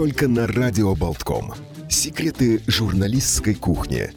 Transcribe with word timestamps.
Только 0.00 0.28
на 0.28 0.46
Радио 0.46 0.94
Болтком. 0.94 1.52
Секреты 1.90 2.62
журналистской 2.66 3.54
кухни. 3.54 4.10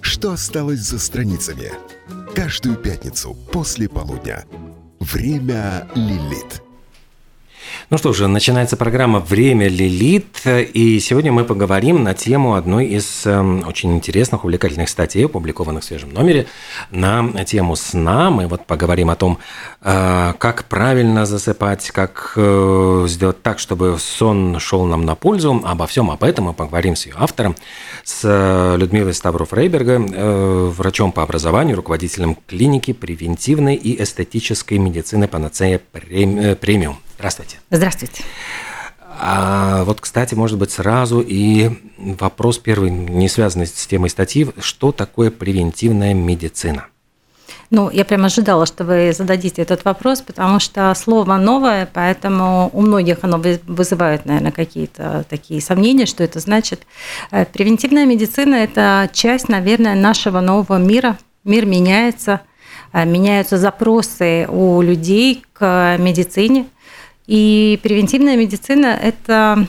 Что 0.00 0.30
осталось 0.30 0.78
за 0.78 1.00
страницами? 1.00 1.72
Каждую 2.36 2.76
пятницу 2.76 3.36
после 3.52 3.88
полудня. 3.88 4.44
Время 5.00 5.88
Лилит. 5.96 6.62
Ну 7.90 7.98
что 7.98 8.14
же, 8.14 8.28
начинается 8.28 8.78
программа 8.78 9.20
«Время 9.20 9.68
Лилит», 9.68 10.40
и 10.46 10.98
сегодня 11.00 11.32
мы 11.32 11.44
поговорим 11.44 12.02
на 12.02 12.14
тему 12.14 12.54
одной 12.54 12.86
из 12.86 13.26
эм, 13.26 13.62
очень 13.68 13.92
интересных, 13.92 14.44
увлекательных 14.44 14.88
статей, 14.88 15.26
опубликованных 15.26 15.82
в 15.82 15.86
свежем 15.86 16.10
номере, 16.10 16.46
на 16.90 17.44
тему 17.44 17.76
сна. 17.76 18.30
Мы 18.30 18.46
вот 18.46 18.64
поговорим 18.64 19.10
о 19.10 19.16
том, 19.16 19.38
э, 19.82 20.32
как 20.38 20.64
правильно 20.64 21.26
засыпать, 21.26 21.90
как 21.90 22.32
э, 22.36 23.04
сделать 23.06 23.42
так, 23.42 23.58
чтобы 23.58 23.98
сон 23.98 24.58
шел 24.60 24.86
нам 24.86 25.04
на 25.04 25.14
пользу. 25.14 25.60
Обо 25.62 25.86
всем 25.86 26.10
об 26.10 26.24
этом 26.24 26.46
мы 26.46 26.54
поговорим 26.54 26.96
с 26.96 27.04
ее 27.04 27.14
автором, 27.18 27.54
с 28.02 28.22
э, 28.24 28.76
Людмилой 28.78 29.12
Ставров-Рейберга, 29.12 30.70
врачом 30.70 31.12
по 31.12 31.22
образованию, 31.22 31.76
руководителем 31.76 32.38
клиники 32.46 32.94
превентивной 32.94 33.74
и 33.74 34.02
эстетической 34.02 34.78
медицины 34.78 35.28
«Панацея 35.28 35.78
премиум». 35.78 36.96
Здравствуйте. 37.24 37.56
Здравствуйте. 37.70 38.22
А 39.18 39.84
вот, 39.84 40.02
кстати, 40.02 40.34
может 40.34 40.58
быть, 40.58 40.72
сразу 40.72 41.24
и 41.26 41.70
вопрос 41.96 42.58
первый, 42.58 42.90
не 42.90 43.30
связанный 43.30 43.66
с 43.66 43.86
темой 43.86 44.10
статьи, 44.10 44.46
что 44.58 44.92
такое 44.92 45.30
превентивная 45.30 46.12
медицина? 46.12 46.88
Ну, 47.70 47.88
я 47.88 48.04
прямо 48.04 48.26
ожидала, 48.26 48.66
что 48.66 48.84
вы 48.84 49.14
зададите 49.14 49.62
этот 49.62 49.86
вопрос, 49.86 50.20
потому 50.20 50.60
что 50.60 50.94
слово 50.94 51.38
новое, 51.38 51.88
поэтому 51.90 52.68
у 52.74 52.82
многих 52.82 53.20
оно 53.22 53.40
вызывает, 53.66 54.26
наверное, 54.26 54.52
какие-то 54.52 55.24
такие 55.30 55.62
сомнения, 55.62 56.04
что 56.04 56.22
это 56.22 56.40
значит. 56.40 56.82
Э, 57.30 57.46
превентивная 57.46 58.04
медицина– 58.04 58.54
это 58.56 59.08
часть, 59.14 59.48
наверное, 59.48 59.94
нашего 59.94 60.40
нового 60.40 60.76
мира. 60.76 61.16
Мир 61.42 61.64
меняется, 61.64 62.42
э, 62.92 63.06
меняются 63.06 63.56
запросы 63.56 64.46
у 64.46 64.82
людей 64.82 65.42
к 65.54 65.96
медицине, 65.98 66.66
и 67.26 67.78
превентивная 67.82 68.36
медицина– 68.36 68.86
это 69.02 69.66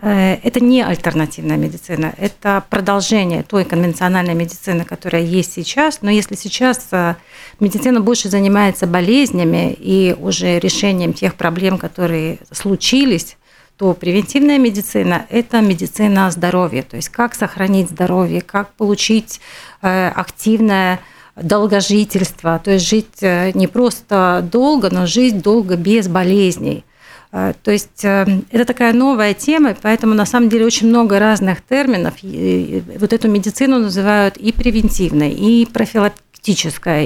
э, 0.00 0.34
это 0.42 0.60
не 0.60 0.82
альтернативная 0.82 1.56
медицина, 1.56 2.14
это 2.16 2.64
продолжение 2.70 3.42
той 3.42 3.64
конвенциональной 3.64 4.34
медицины, 4.34 4.84
которая 4.84 5.22
есть 5.22 5.52
сейчас. 5.52 6.00
Но 6.00 6.10
если 6.10 6.36
сейчас 6.36 6.88
э, 6.92 7.16
медицина 7.60 8.00
больше 8.00 8.28
занимается 8.28 8.86
болезнями 8.86 9.76
и 9.78 10.16
уже 10.18 10.58
решением 10.58 11.12
тех 11.12 11.34
проблем, 11.34 11.76
которые 11.78 12.38
случились, 12.50 13.36
то 13.76 13.92
превентивная 13.92 14.58
медицина– 14.58 15.26
это 15.28 15.60
медицина 15.60 16.30
здоровья, 16.30 16.82
то 16.82 16.96
есть 16.96 17.10
как 17.10 17.34
сохранить 17.34 17.90
здоровье, 17.90 18.40
как 18.40 18.72
получить 18.72 19.40
э, 19.82 20.08
активное 20.08 21.00
долгожительство, 21.36 22.60
то 22.62 22.72
есть 22.72 22.88
жить 22.88 23.22
не 23.22 23.66
просто 23.66 24.46
долго, 24.50 24.88
но 24.90 25.06
жить 25.06 25.42
долго 25.42 25.76
без 25.76 26.08
болезней. 26.08 26.84
А, 27.32 27.52
то 27.62 27.70
есть 27.70 28.04
э, 28.04 28.26
это 28.50 28.64
такая 28.64 28.92
новая 28.92 29.34
тема, 29.34 29.76
поэтому 29.80 30.14
на 30.14 30.26
самом 30.26 30.48
деле 30.48 30.64
очень 30.64 30.88
много 30.88 31.18
разных 31.18 31.62
терминов. 31.62 32.14
Вот 32.22 33.12
эту 33.12 33.28
медицину 33.28 33.78
называют 33.78 34.36
и 34.36 34.52
превентивной, 34.52 35.32
и 35.32 35.66
профилактической 35.66 36.26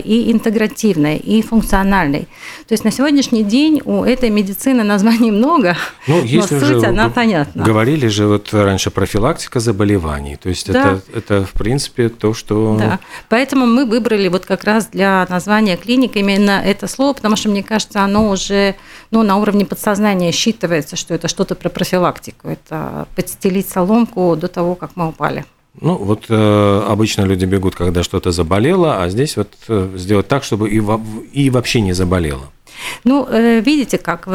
и 0.00 0.30
интегративной, 0.30 1.16
и 1.16 1.41
функциональной. 1.42 2.28
То 2.68 2.72
есть 2.72 2.84
на 2.84 2.91
сегодняшний 2.91 3.42
день 3.42 3.80
у 3.84 4.04
этой 4.04 4.28
медицины 4.28 4.82
названий 4.84 5.30
много, 5.30 5.76
ну, 6.06 6.22
но 6.22 6.42
суть 6.42 6.60
же, 6.60 6.84
она 6.84 7.08
понятна. 7.08 7.64
Говорили 7.64 8.08
же 8.08 8.26
вот 8.26 8.52
раньше 8.52 8.91
профилактика 8.91 9.60
заболеваний, 9.60 10.36
то 10.36 10.50
есть 10.50 10.70
да. 10.70 11.00
это, 11.12 11.18
это 11.18 11.44
в 11.46 11.52
принципе 11.52 12.10
то, 12.10 12.34
что… 12.34 12.76
Да, 12.78 12.98
поэтому 13.28 13.66
мы 13.66 13.86
выбрали 13.86 14.28
вот 14.28 14.44
как 14.44 14.64
раз 14.64 14.88
для 14.88 15.26
названия 15.30 15.76
клиник 15.76 16.16
именно 16.16 16.62
это 16.62 16.86
слово, 16.86 17.14
потому 17.14 17.36
что, 17.36 17.48
мне 17.48 17.62
кажется, 17.62 18.03
оно 18.03 18.28
уже 18.28 18.75
ну, 19.10 19.22
на 19.22 19.38
уровне 19.38 19.64
подсознания 19.64 20.09
считывается, 20.31 20.97
что 20.97 21.15
это 21.15 21.28
что-то 21.28 21.54
про 21.54 21.69
профилактику, 21.69 22.48
это 22.48 23.06
подстелить 23.16 23.69
соломку 23.69 24.37
до 24.37 24.48
того, 24.48 24.75
как 24.75 24.91
мы 24.97 25.09
упали. 25.09 25.44
Ну, 25.81 25.97
вот 25.97 26.25
э, 26.28 26.82
обычно 26.88 27.22
люди 27.22 27.44
бегут, 27.44 27.76
когда 27.76 28.03
что-то 28.03 28.32
заболело, 28.32 29.03
а 29.03 29.09
здесь 29.09 29.37
вот 29.37 29.48
э, 29.69 29.91
сделать 29.97 30.26
так, 30.26 30.43
чтобы 30.43 30.69
и, 30.69 30.81
во, 30.81 31.00
и 31.32 31.48
вообще 31.50 31.81
не 31.81 31.93
заболело. 31.93 32.50
Ну, 33.04 33.26
э, 33.31 33.60
видите 33.60 33.98
как, 33.98 34.26
в, 34.26 34.31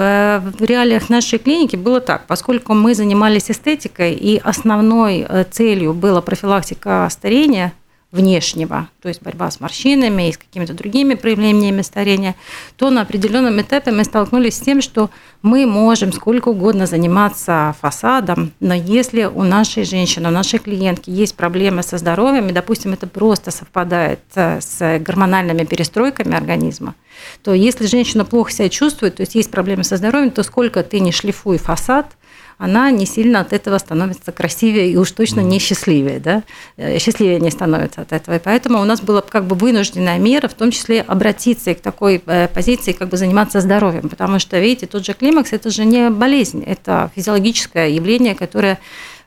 в 0.59 0.63
реалиях 0.63 1.09
нашей 1.09 1.39
клиники 1.39 1.75
было 1.75 1.99
так, 1.99 2.25
поскольку 2.27 2.73
мы 2.73 2.95
занимались 2.95 3.51
эстетикой, 3.51 4.13
и 4.13 4.37
основной 4.37 5.25
э, 5.27 5.45
целью 5.51 5.93
была 5.93 6.21
профилактика 6.21 7.07
старения– 7.11 7.73
внешнего, 8.15 8.87
то 9.01 9.09
есть 9.09 9.21
борьба 9.21 9.51
с 9.51 9.59
морщинами 9.59 10.29
и 10.29 10.31
с 10.31 10.37
какими-то 10.37 10.73
другими 10.73 11.15
проявлениями 11.15 11.81
старения, 11.81 12.35
то 12.77 12.89
на 12.89 13.01
определенном 13.01 13.59
этапе 13.59 13.91
мы 13.91 14.05
столкнулись 14.05 14.55
с 14.55 14.61
тем, 14.61 14.81
что 14.81 15.09
мы 15.41 15.65
можем 15.65 16.13
сколько 16.13 16.49
угодно 16.49 16.85
заниматься 16.85 17.75
фасадом, 17.81 18.53
но 18.59 18.73
если 18.73 19.25
у 19.25 19.43
нашей 19.43 19.83
женщины, 19.83 20.29
у 20.29 20.31
нашей 20.31 20.59
клиентки 20.59 21.09
есть 21.09 21.35
проблемы 21.35 21.83
со 21.83 21.97
здоровьем, 21.97 22.47
и, 22.47 22.53
допустим, 22.53 22.93
это 22.93 23.05
просто 23.05 23.51
совпадает 23.51 24.21
э, 24.35 24.61
с 24.61 24.99
гормональными 24.99 25.65
перестройками 25.65 26.35
организма, 26.35 26.95
то 27.43 27.53
если 27.53 27.85
женщина 27.85 28.23
плохо 28.23 28.51
себя 28.51 28.69
чувствует, 28.69 29.15
то 29.15 29.21
есть 29.21 29.35
есть 29.35 29.51
проблемы 29.51 29.83
со 29.83 29.97
здоровьем, 29.97 30.31
то 30.31 30.41
сколько 30.43 30.83
ты 30.83 31.01
не 31.01 31.11
шлифуй 31.11 31.57
фасад– 31.57 32.07
она 32.57 32.89
не 32.91 33.05
сильно 33.05 33.41
от 33.41 33.53
этого 33.53 33.77
становится 33.77 34.31
красивее 34.31 34.89
и 34.91 34.95
уж 34.97 35.11
точно 35.11 35.41
не 35.41 35.59
счастливее, 35.59 36.19
да? 36.19 36.43
Э, 36.77 36.97
счастливее 36.99 37.39
не 37.39 37.51
становится 37.51 38.01
от 38.01 38.13
этого. 38.13 38.35
И 38.35 38.39
поэтому 38.39 38.81
у 38.81 38.85
нас 38.85 39.01
была 39.01 39.21
как 39.21 39.45
бы 39.45 39.55
вынужденная 39.55 40.17
мера, 40.19 40.47
в 40.47 40.53
том 40.53 40.71
числе 40.71 41.01
обратиться 41.01 41.73
к 41.73 41.81
такой 41.81 42.21
э, 42.25 42.47
позиции, 42.47 42.93
как 42.93 43.09
бы 43.09 43.17
заниматься 43.17 43.59
здоровьем, 43.59 44.09
потому 44.09 44.39
что, 44.39 44.57
видите, 44.59 44.87
тот 44.87 45.05
же 45.05 45.13
климакс– 45.13 45.49
это 45.53 45.69
же 45.69 45.85
не 45.85 46.09
болезнь, 46.09 46.63
это 46.63 47.11
физиологическое 47.15 47.89
явление, 47.89 48.35
которое 48.35 48.79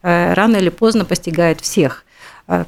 э, 0.03 0.33
рано 0.35 0.57
или 0.57 0.71
поздно 0.71 1.05
постигает 1.05 1.61
всех. 1.61 2.05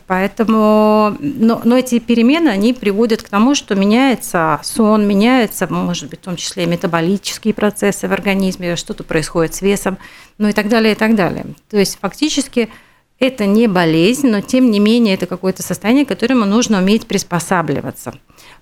Поэтому, 0.07 1.17
но, 1.21 1.63
но 1.65 1.79
эти 1.79 2.01
перемены, 2.01 2.51
они 2.51 2.75
приводят 2.75 3.23
к 3.23 3.31
тому, 3.31 3.55
что 3.55 3.75
меняется 3.75 4.61
сон, 4.63 5.09
меняется, 5.09 5.67
может 5.73 6.11
быть, 6.11 6.21
в 6.21 6.25
том 6.25 6.37
числе 6.37 6.65
и 6.65 6.67
метаболические 6.67 7.55
процессы 7.55 8.07
в 8.07 8.13
организме, 8.13 8.77
что-то 8.77 9.05
происходит 9.05 9.55
с 9.55 9.63
весом, 9.63 9.97
ну 10.41 10.49
и 10.49 10.53
так 10.53 10.69
далее, 10.69 10.93
и 10.93 10.97
так 10.97 11.15
далее. 11.15 11.45
То 11.69 11.77
есть 11.77 11.99
фактически 12.01 12.71
это 13.19 13.45
не 13.45 13.69
болезнь, 13.69 14.29
но 14.29 14.41
тем 14.41 14.71
не 14.71 14.81
менее 14.81 15.15
это 15.15 15.27
какое-то 15.27 15.63
состояние, 15.63 16.07
к 16.07 16.09
которому 16.09 16.47
нужно 16.47 16.79
уметь 16.79 17.07
приспосабливаться. 17.07 18.15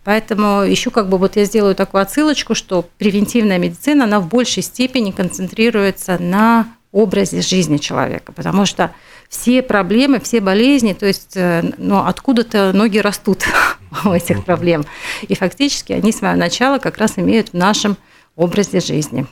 Поэтому 0.02 0.62
еще 0.62 0.90
как 0.90 1.08
бы 1.08 1.18
вот 1.18 1.36
я 1.36 1.44
сделаю 1.44 1.76
такую 1.76 2.02
отсылочку, 2.02 2.56
что 2.56 2.84
превентивная 2.98 3.58
медицина, 3.58 4.04
она 4.04 4.18
в 4.18 4.28
большей 4.28 4.64
степени 4.64 5.12
концентрируется 5.12 6.20
на 6.20 6.66
образе 6.90 7.42
жизни 7.42 7.76
человека, 7.76 8.32
потому 8.32 8.66
что 8.66 8.90
все 9.28 9.62
проблемы, 9.62 10.18
все 10.18 10.40
болезни, 10.40 10.94
то 10.94 11.06
есть 11.06 11.36
э, 11.36 11.62
ну, 11.76 11.98
откуда-то 11.98 12.72
ноги 12.72 12.98
растут 12.98 13.44
у 14.04 14.10
этих 14.10 14.44
проблем. 14.44 14.84
И 15.28 15.36
фактически 15.36 15.92
они 15.92 16.10
свое 16.10 16.34
начало 16.34 16.78
как 16.78 16.98
раз 16.98 17.18
имеют 17.18 17.50
в 17.50 17.54
нашем 17.54 17.96
образе 18.34 18.80
жизни. 18.80 19.26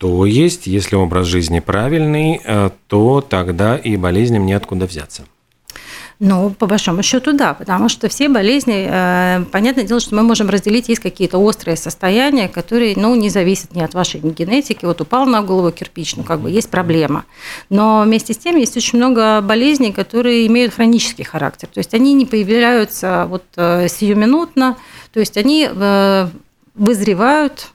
То 0.00 0.24
есть, 0.24 0.66
если 0.66 0.96
образ 0.96 1.26
жизни 1.26 1.60
правильный, 1.60 2.40
э, 2.42 2.70
то 2.86 3.20
тогда 3.20 3.76
и 3.76 3.98
болезням 3.98 4.46
неоткуда 4.46 4.86
взяться. 4.86 5.24
Ну, 6.18 6.48
по 6.50 6.66
большому 6.66 7.02
счету, 7.02 7.34
да, 7.34 7.52
потому 7.52 7.90
что 7.90 8.08
все 8.08 8.30
болезни, 8.30 8.88
э, 8.90 9.44
понятное 9.52 9.84
дело, 9.84 10.00
что 10.00 10.14
мы 10.14 10.22
можем 10.22 10.48
разделить, 10.48 10.88
есть 10.88 11.02
какие-то 11.02 11.36
острые 11.36 11.76
состояния, 11.76 12.48
которые, 12.48 12.94
ну, 12.96 13.14
не 13.14 13.28
зависят 13.28 13.74
ни 13.74 13.82
от 13.82 13.92
вашей 13.92 14.20
генетики, 14.20 14.86
вот 14.86 15.02
упал 15.02 15.26
на 15.26 15.42
голову 15.42 15.70
кирпич, 15.70 16.16
ну, 16.16 16.24
как 16.24 16.40
бы 16.40 16.50
есть 16.50 16.70
проблема. 16.70 17.26
Но 17.68 18.02
вместе 18.06 18.32
с 18.32 18.38
тем 18.38 18.56
есть 18.56 18.78
очень 18.78 18.96
много 18.96 19.42
болезней, 19.42 19.92
которые 19.92 20.46
имеют 20.46 20.72
хронический 20.72 21.24
характер, 21.24 21.68
то 21.70 21.78
есть 21.78 21.92
они 21.92 22.14
не 22.14 22.24
появляются 22.24 23.26
вот 23.28 23.44
э, 23.56 23.86
сиюминутно, 23.88 24.78
то 25.12 25.20
есть 25.20 25.36
они 25.36 25.68
э, 25.70 26.28
вызревают, 26.74 27.68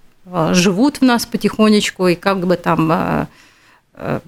живут 0.51 0.98
в 0.98 1.01
нас 1.01 1.25
потихонечку, 1.25 2.07
и 2.07 2.16
как 2.16 2.45
бы 2.45 2.57
там 2.57 3.27
Э, 3.98 4.19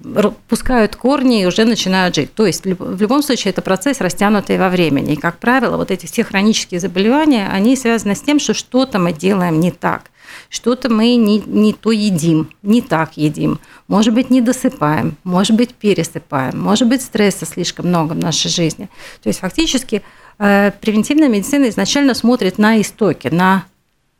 пускают 0.48 0.96
корни 0.96 1.42
и 1.42 1.46
уже 1.46 1.66
начинают 1.66 2.14
жить. 2.14 2.34
То 2.34 2.46
есть 2.46 2.64
в 2.64 3.02
любом 3.02 3.22
случае 3.22 3.50
это 3.50 3.60
процесс 3.60 4.00
растянутый 4.00 4.56
во 4.56 4.70
времени. 4.70 5.12
И, 5.12 5.16
как 5.16 5.38
правило, 5.38 5.76
вот 5.76 5.90
эти 5.90 6.06
все 6.06 6.24
хронические 6.24 6.80
заболевания, 6.80 7.46
они 7.52 7.76
связаны 7.76 8.14
с 8.14 8.22
тем, 8.22 8.38
что 8.38 8.54
что-то 8.54 8.98
мы 8.98 9.12
делаем 9.12 9.60
не 9.60 9.70
так. 9.70 10.10
Что-то 10.48 10.88
мы 10.88 11.16
не, 11.16 11.40
не 11.40 11.74
то 11.74 11.92
едим, 11.92 12.48
не 12.62 12.80
так 12.80 13.18
едим. 13.18 13.58
Может 13.88 14.14
быть, 14.14 14.30
не 14.30 14.40
досыпаем, 14.40 15.16
может 15.22 15.54
быть, 15.54 15.74
пересыпаем, 15.74 16.58
может 16.58 16.88
быть, 16.88 17.02
стресса 17.02 17.44
слишком 17.44 17.88
много 17.88 18.14
в 18.14 18.18
нашей 18.18 18.50
жизни. 18.50 18.88
То 19.22 19.28
есть 19.28 19.40
фактически 19.40 20.02
э, 20.38 20.72
превентивная 20.80 21.28
медицина 21.28 21.68
изначально 21.68 22.14
смотрит 22.14 22.56
на 22.56 22.80
истоки, 22.80 23.28
на 23.28 23.64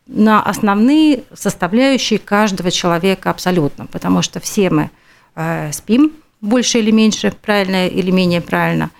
на 0.08 0.42
основные 0.42 1.24
составляющие 1.34 2.18
каждого 2.18 2.70
человека 2.70 3.30
абсолютно, 3.30 3.86
потому 3.86 4.22
что 4.22 4.40
все 4.40 4.70
мы 4.70 4.90
Э, 5.40 5.70
спим, 5.70 6.14
больше 6.40 6.80
или 6.80 6.90
меньше 6.90 7.30
правильно 7.30 7.86
или 7.86 8.10
менее 8.10 8.40
правильно. 8.40 8.90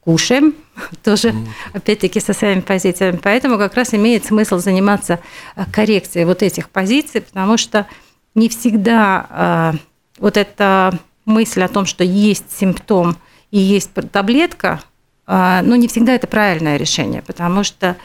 Кушаем, 0.00 0.54
тоже, 1.02 1.34
опять-таки, 1.72 2.20
со 2.20 2.34
своими 2.34 2.60
позициями. 2.60 3.18
Поэтому 3.22 3.56
как 3.56 3.74
раз 3.74 3.94
имеет 3.94 4.26
смысл 4.26 4.58
заниматься 4.58 5.20
э, 5.56 5.64
коррекцией 5.72 6.26
вот 6.26 6.42
этих 6.42 6.68
позиций, 6.68 7.22
потому 7.22 7.56
что 7.56 7.86
не 8.34 8.50
всегда 8.50 9.72
э, 9.74 9.78
вот 10.18 10.36
эта 10.36 10.98
мысль 11.24 11.62
о 11.62 11.68
том, 11.68 11.86
что 11.86 12.04
есть 12.04 12.54
симптом 12.54 13.16
и 13.50 13.58
есть 13.58 13.92
таблетка, 14.12 14.82
э, 15.26 15.60
ну, 15.62 15.76
не 15.76 15.88
всегда 15.88 16.14
это 16.14 16.26
правильное 16.26 16.76
решение, 16.76 17.22
потому 17.22 17.64
что 17.64 17.96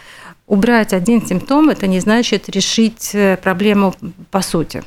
убрать 0.51 0.94
один 0.94 1.25
симптом– 1.25 1.69
это 1.71 1.88
не 1.88 2.00
значит 2.00 2.50
решить 2.50 3.15
проблему 3.42 3.95
по 4.31 4.42
сути. 4.42 4.83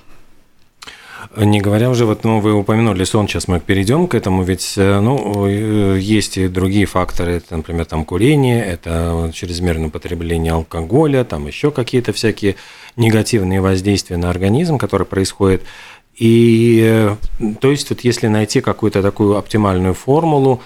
Не 1.37 1.61
говоря 1.61 1.90
уже, 1.90 2.05
вот, 2.05 2.22
ну, 2.22 2.40
вы 2.40 2.52
упомянули 2.52 3.05
сон, 3.05 3.26
сейчас 3.26 3.49
мы 3.49 3.58
перейдем 3.58 4.06
к 4.06 4.14
этому, 4.14 4.44
ведь, 4.44 4.75
э, 4.76 5.00
ну, 5.00 5.46
э, 5.49 5.99
есть 5.99 6.37
и 6.37 6.49
другие 6.49 6.87
факторы, 6.87 7.32
это, 7.37 7.56
например, 7.56 7.87
там 7.87 8.05
курение, 8.05 8.64
это 8.64 9.31
чрезмерное 9.34 9.88
потребление 9.88 10.52
алкоголя, 10.52 11.25
там 11.25 11.46
еще 11.46 11.70
какие-то 11.70 12.12
всякие 12.12 12.56
негативные 12.96 13.61
воздействия 13.61 14.16
на 14.16 14.31
организм, 14.31 14.78
которые 14.78 15.06
происходят. 15.06 15.62
И, 16.16 16.82
э, 16.84 17.16
то 17.61 17.70
есть, 17.70 17.90
вот 17.90 18.00
если 18.02 18.28
найти 18.28 18.61
какую-то 18.61 19.02
такую 19.02 19.37
оптимальную 19.37 19.94
формулу, 19.94 20.61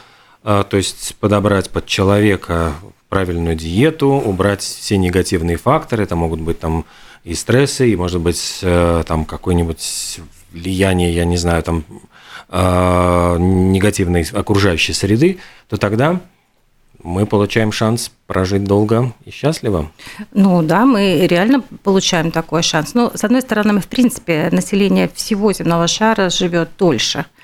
то 0.44 0.76
есть 0.76 1.16
подобрать 1.16 1.68
под 1.68 1.86
человека 1.86 2.74
правильную 3.08 3.56
диету, 3.56 4.08
убрать 4.08 4.62
все 4.62 4.99
негативные 4.99 5.56
факторы, 5.56 6.02
это 6.05 6.16
могут 6.16 6.40
быть 6.40 6.58
там 6.60 6.84
и 7.25 7.34
стрессы, 7.34 7.90
и, 7.90 7.96
может 7.96 8.20
быть, 8.20 8.60
там 8.60 9.25
какой-нибудь 9.25 10.20
влияние, 10.52 11.14
я 11.14 11.25
не 11.25 11.37
знаю, 11.37 11.62
там 11.62 11.84
э, 12.49 13.37
негативной 13.38 14.26
окружающей 14.32 14.93
среды, 14.93 15.38
то 15.69 15.76
тогда 15.76 16.20
мы 17.02 17.26
получаем 17.26 17.70
шанс 17.70 18.10
прожить 18.26 18.64
долго 18.64 19.12
и 19.25 19.31
счастливо. 19.31 19.90
Ну 20.32 20.62
да, 20.62 20.84
мы 20.84 21.26
реально 21.26 21.62
получаем 21.82 22.31
такой 22.32 22.62
шанс. 22.62 22.94
Но, 22.94 23.12
с 23.14 23.22
одной 23.25 23.43
стороны, 23.43 23.75
мы, 23.75 23.81
в 23.81 23.87
принципе, 23.87 24.49
население 24.50 25.08
всего 25.14 25.52
земного 25.52 25.87
шара 25.87 26.31
живет 26.31 26.70
дольше– 26.78 27.26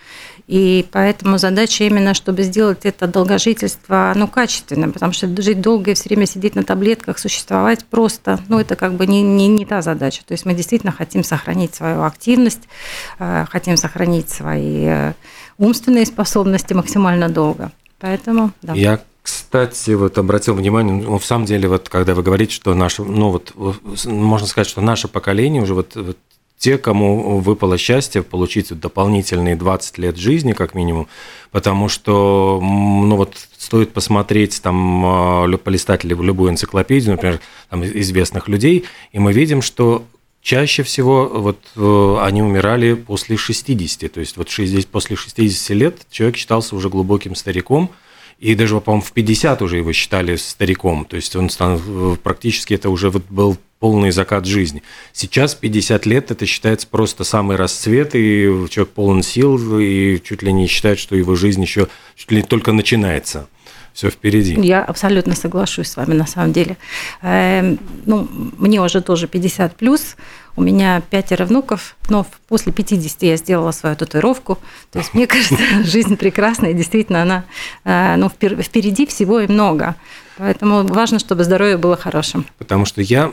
и 0.47 0.87
поэтому 0.93 1.39
задача 1.39 1.85
именно, 1.85 2.13
чтобы 2.13 2.43
сделать 2.43 2.81
это 2.85 3.07
долгожительство 3.07 4.13
ну, 4.15 4.29
качественным, 4.29 4.93
потому 4.93 5.13
что 5.13 5.27
жить 5.41 5.61
долго 5.61 5.93
и 5.93 5.95
все 5.95 6.11
время 6.11 6.27
сидеть 6.27 6.55
на 6.55 6.65
таблетках, 6.65 7.19
существовать 7.19 7.85
просто, 7.87 8.39
ну, 8.49 8.59
это 8.59 8.77
как 8.77 8.95
бы 8.95 9.07
не, 9.07 9.23
не, 9.23 9.49
не 9.49 9.65
та 9.65 9.81
задача. 9.81 10.23
То 10.27 10.33
есть 10.33 10.45
мы 10.45 10.53
действительно 10.53 10.93
хотим 10.93 11.25
сохранить 11.25 11.75
свою 11.75 12.03
активность, 12.03 12.69
э, 13.19 13.47
хотим 13.51 13.79
сохранить 13.79 14.29
свои 14.29 14.85
э, 14.85 15.13
умственные 15.57 16.05
способности 16.05 16.75
максимально 16.75 17.31
долго. 17.31 17.73
Поэтому, 17.99 18.53
да. 18.61 18.75
Я 18.75 19.01
кстати, 19.23 19.93
вот 19.93 20.19
обратил 20.19 20.55
внимание, 20.55 20.95
ну, 20.95 21.17
в 21.17 21.25
самом 21.25 21.47
деле, 21.47 21.67
вот 21.67 21.89
когда 21.89 22.15
вы 22.15 22.23
говорите, 22.23 22.53
что 22.53 22.75
наше, 22.75 23.03
ну 23.03 23.31
вот, 23.31 23.55
можно 24.05 24.47
сказать, 24.47 24.69
что 24.69 24.83
наше 24.83 25.09
поколение 25.09 25.63
уже 25.63 25.73
вот, 25.73 25.97
вот 25.97 26.19
те, 26.59 26.79
кому 26.79 27.41
выпало 27.41 27.77
счастье 27.77 28.23
получить 28.23 28.69
дополнительные 28.79 29.57
20 29.57 29.99
лет 29.99 30.17
жизни, 30.17 30.53
как 30.53 30.75
минимум, 30.75 31.09
потому 31.51 31.89
что, 31.89 32.59
ну 32.63 33.17
вот, 33.17 33.37
стоит 33.59 33.93
посмотреть, 33.93 34.63
там, 34.63 35.05
а, 35.05 35.59
полистать 35.59 36.05
любую 36.05 36.51
энциклопедию, 36.51 37.13
например, 37.13 37.41
там, 37.69 37.85
известных 37.85 38.49
людей, 38.49 38.85
и 39.13 39.19
мы 39.19 39.33
видим, 39.33 39.63
что 39.63 40.05
чаще 40.45 40.83
всего 40.83 41.27
вот 41.27 41.59
э, 41.75 42.17
они 42.21 42.43
умирали 42.43 42.95
после 42.95 43.37
60, 43.37 44.13
то 44.13 44.21
есть 44.21 44.37
вот 44.37 44.51
60, 44.51 44.87
после 44.89 45.17
60 45.17 45.71
лет 45.71 46.07
человек 46.11 46.37
считался 46.37 46.77
уже 46.77 46.91
глубоким 46.91 47.35
стариком, 47.35 47.91
и 48.39 48.55
даже, 48.55 48.79
по-моему, 48.81 49.03
в 49.03 49.13
50 49.13 49.63
уже 49.63 49.79
его 49.79 49.93
считали 49.93 50.37
стариком, 50.37 51.07
то 51.07 51.17
есть 51.17 51.35
он 51.35 51.49
э, 51.59 52.17
практически 52.23 52.75
это 52.75 52.91
уже 52.91 53.11
вот 53.11 53.25
был 53.31 53.57
полный 53.85 54.13
закат 54.13 54.47
жизни. 54.47 54.83
Сейчас 55.13 55.55
50 55.55 56.07
лет 56.07 56.31
это 56.31 56.47
считается 56.47 56.87
просто 56.87 57.23
самый 57.23 57.59
расцвет, 57.59 58.15
и 58.15 58.45
человек 58.71 58.95
полон 58.95 59.23
сил, 59.23 59.79
и 59.79 60.19
чуть 60.25 60.43
ли 60.43 60.55
не 60.55 60.69
считает, 60.69 60.99
что 60.99 61.15
его 61.15 61.35
жизнь 61.35 61.61
еще 61.61 61.89
чуть 62.17 62.31
ли 62.31 62.41
только 62.41 62.73
начинается 62.73 63.47
все 63.93 64.09
впереди. 64.09 64.59
Я 64.59 64.83
абсолютно 64.83 65.35
соглашусь 65.35 65.89
с 65.89 65.97
вами 65.97 66.15
на 66.15 66.27
самом 66.27 66.55
деле. 66.55 66.79
Эм, 67.21 67.79
ну, 68.07 68.27
мне 68.57 68.81
уже 68.81 69.03
тоже 69.03 69.29
50 69.29 69.77
плюс. 69.77 70.17
У 70.57 70.63
меня 70.63 71.03
пятеро 71.11 71.45
внуков, 71.45 71.95
но 72.09 72.27
после 72.49 72.73
50 72.73 73.23
я 73.23 73.37
сделала 73.37 73.73
свою 73.73 73.97
татуировку. 73.97 74.59
То 74.93 75.01
есть, 75.01 75.13
мне 75.13 75.27
кажется, 75.27 75.59
жизнь 75.85 76.17
прекрасная, 76.17 76.73
действительно 76.73 77.21
она 77.21 77.45
э, 77.85 78.17
ну, 78.17 78.31
впереди 78.31 79.05
всего 79.05 79.41
и 79.41 79.47
много. 79.47 79.95
Поэтому 80.39 80.85
важно, 80.85 81.19
чтобы 81.19 81.45
здоровье 81.45 81.77
было 81.77 81.97
хорошим. 81.97 82.47
Потому 82.59 82.85
что 82.85 83.03
я 83.03 83.31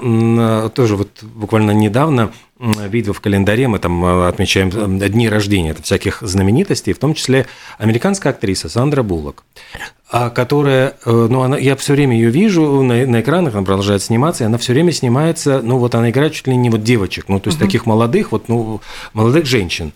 тоже 0.73 0.95
вот 0.95 1.23
буквально 1.23 1.71
недавно 1.71 2.31
видел 2.61 3.13
в 3.13 3.21
календаре, 3.21 3.67
мы 3.67 3.79
там 3.79 4.05
э, 4.05 4.27
отмечаем 4.27 4.99
дни 4.99 5.27
рождения 5.27 5.71
это 5.71 5.81
всяких 5.81 6.21
знаменитостей, 6.21 6.93
в 6.93 6.99
том 6.99 7.15
числе 7.15 7.47
американская 7.79 8.33
актриса 8.33 8.69
Сандра 8.69 9.01
Буллок, 9.01 9.43
а, 10.11 10.29
которая, 10.29 10.95
э, 11.03 11.27
ну, 11.29 11.41
она, 11.41 11.57
я 11.57 11.75
все 11.75 11.93
время 11.93 12.15
ее 12.15 12.29
вижу 12.29 12.83
на, 12.83 13.05
на 13.07 13.21
экранах, 13.21 13.55
она 13.55 13.63
продолжает 13.63 14.03
сниматься, 14.03 14.43
и 14.43 14.47
она 14.47 14.59
все 14.59 14.73
время 14.73 14.91
снимается, 14.91 15.61
ну, 15.63 15.77
вот 15.77 15.95
она 15.95 16.11
играет 16.11 16.33
чуть 16.33 16.47
ли 16.47 16.55
не 16.55 16.69
вот 16.69 16.83
девочек, 16.83 17.25
ну, 17.29 17.39
то 17.39 17.47
есть 17.47 17.59
угу. 17.59 17.65
таких 17.65 17.87
молодых, 17.87 18.31
вот, 18.31 18.47
ну, 18.47 18.79
молодых 19.13 19.45
женщин. 19.47 19.91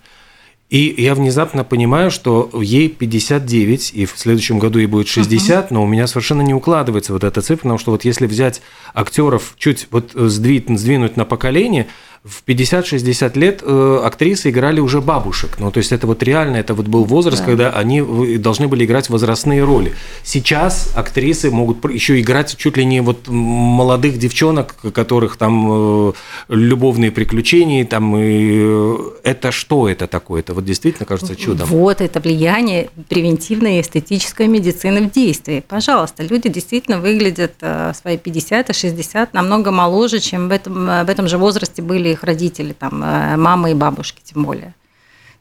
И 0.70 0.96
я 0.98 1.14
внезапно 1.14 1.64
понимаю, 1.64 2.10
что 2.10 2.50
ей 2.60 2.90
59, 2.90 3.92
и 3.94 4.06
в 4.06 4.14
следующем 4.18 4.58
году 4.58 4.80
ей 4.80 4.88
будет 4.88 5.08
60, 5.08 5.66
uh-huh. 5.66 5.68
но 5.70 5.84
у 5.84 5.88
меня 5.88 6.08
совершенно 6.08 6.42
не 6.42 6.56
укладывается 6.56 7.14
вот 7.14 7.24
эта 7.24 7.42
цифра, 7.42 7.64
потому 7.64 7.78
что 7.78 7.92
вот 7.92 8.04
если 8.04 8.26
взять 8.26 8.64
актеров 8.96 9.54
чуть 9.60 9.88
вот 9.92 10.12
сдвинуть, 10.16 10.80
сдвинуть 10.80 11.18
на 11.18 11.26
поколение, 11.26 11.88
в 12.26 12.44
50-60 12.48 13.38
лет 13.38 13.62
э, 13.64 14.02
актрисы 14.04 14.50
играли 14.50 14.80
уже 14.80 15.00
бабушек. 15.00 15.58
Ну, 15.60 15.70
то 15.70 15.78
есть 15.78 15.92
это 15.92 16.08
вот 16.08 16.24
реально, 16.24 16.58
это 16.58 16.74
вот 16.74 16.88
был 16.88 17.04
возраст, 17.04 17.38
да. 17.42 17.46
когда 17.46 17.70
они 17.70 18.02
должны 18.40 18.68
были 18.68 18.84
играть 18.84 19.10
возрастные 19.10 19.64
роли. 19.64 19.94
Сейчас 20.24 20.92
актрисы 20.96 21.52
могут 21.52 21.86
еще 21.86 22.20
играть 22.20 22.58
чуть 22.58 22.78
ли 22.78 22.86
не 22.86 23.02
вот 23.02 23.28
молодых 23.28 24.18
девчонок, 24.18 24.76
которых 24.92 25.38
там 25.38 26.10
э, 26.10 26.14
любовные 26.50 27.12
приключения, 27.12 27.86
там, 27.86 28.18
и 28.18 28.58
э, 28.60 28.98
это 29.24 29.52
что 29.52 29.88
это 29.88 30.08
такое? 30.08 30.40
Это 30.40 30.56
вот 30.56 30.66
действительно 30.66 31.06
кажется 31.06 31.36
чудом. 31.36 31.68
Вот 31.68 32.02
это 32.02 32.20
влияние 32.20 32.90
превентивной 33.08 33.82
эстетической 33.82 34.48
медицины 34.48 35.08
в 35.08 35.12
действии. 35.12 35.64
Пожалуйста, 35.68 36.24
люди 36.24 36.50
действительно 36.50 37.00
выглядят 37.00 37.54
э, 37.62 37.94
свои 37.94 38.18
50 38.18 38.72
и 38.72 38.74
60 38.74 39.32
намного 39.36 39.70
моложе, 39.70 40.20
чем 40.20 40.50
в 40.50 40.52
этом, 40.52 40.88
в 41.06 41.10
этом 41.10 41.28
же 41.28 41.38
возрасте 41.38 41.84
были 41.84 42.15
их 42.16 42.24
родители, 42.24 42.74
там, 42.74 43.04
э, 43.04 43.38
мамы 43.38 43.72
и 43.72 43.76
бабушки 43.76 44.22
тем 44.24 44.44
более. 44.44 44.74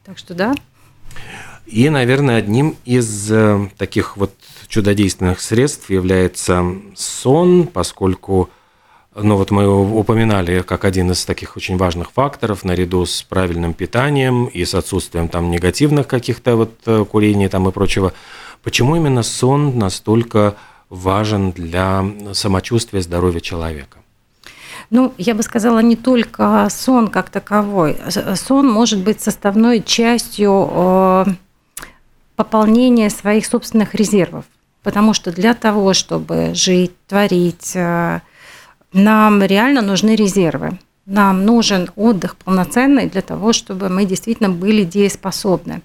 Так 0.05 0.17
что 0.17 0.33
да. 0.33 0.53
И, 1.65 1.89
наверное, 1.89 2.37
одним 2.37 2.75
из 2.85 3.31
э, 3.31 3.69
таких 3.77 4.17
вот 4.17 4.33
чудодейственных 4.67 5.41
средств 5.41 5.89
является 5.89 6.63
сон, 6.95 7.67
поскольку 7.67 8.49
ну 9.15 9.37
вот 9.37 9.49
мы 9.49 9.65
упоминали 9.67 10.61
как 10.61 10.83
один 10.83 11.11
из 11.11 11.23
таких 11.23 11.55
очень 11.55 11.77
важных 11.77 12.11
факторов 12.11 12.65
наряду 12.65 13.05
с 13.05 13.23
правильным 13.23 13.73
питанием 13.73 14.45
и 14.47 14.65
с 14.65 14.75
отсутствием 14.75 15.29
там 15.29 15.49
негативных 15.49 16.07
каких-то 16.07 16.57
вот 16.57 16.73
э, 16.85 17.05
курений 17.09 17.47
там 17.47 17.67
и 17.69 17.71
прочего. 17.71 18.13
Почему 18.61 18.95
именно 18.95 19.23
сон 19.23 19.77
настолько 19.79 20.55
важен 20.89 21.51
для 21.51 22.05
самочувствия 22.33 23.01
здоровья 23.01 23.39
человека? 23.39 23.99
Ну, 24.89 25.13
я 25.17 25.33
бы 25.33 25.43
сказала, 25.43 25.79
не 25.79 25.95
только 25.95 26.67
сон 26.69 27.07
как 27.07 27.29
таковой. 27.29 27.97
Сон 28.35 28.69
может 28.69 28.99
быть 28.99 29.21
составной 29.21 29.81
частью 29.81 30.69
э, 30.71 31.25
пополнения 32.35 33.09
своих 33.09 33.45
собственных 33.45 33.95
резервов. 33.95 34.45
Потому 34.83 35.13
что 35.13 35.31
для 35.31 35.55
того, 35.55 35.93
чтобы 35.93 36.51
жить, 36.53 36.91
творить, 37.07 37.71
э, 37.75 38.21
нам 38.93 39.43
реально 39.43 39.81
нужны 39.81 40.15
резервы. 40.15 40.77
Нам 41.07 41.45
нужен 41.45 41.89
отдых 41.95 42.35
полноценный 42.35 43.09
для 43.09 43.21
того, 43.21 43.53
чтобы 43.53 43.89
мы 43.89 44.05
действительно 44.05 44.49
были 44.49 44.83
дееспособны. 44.83 45.81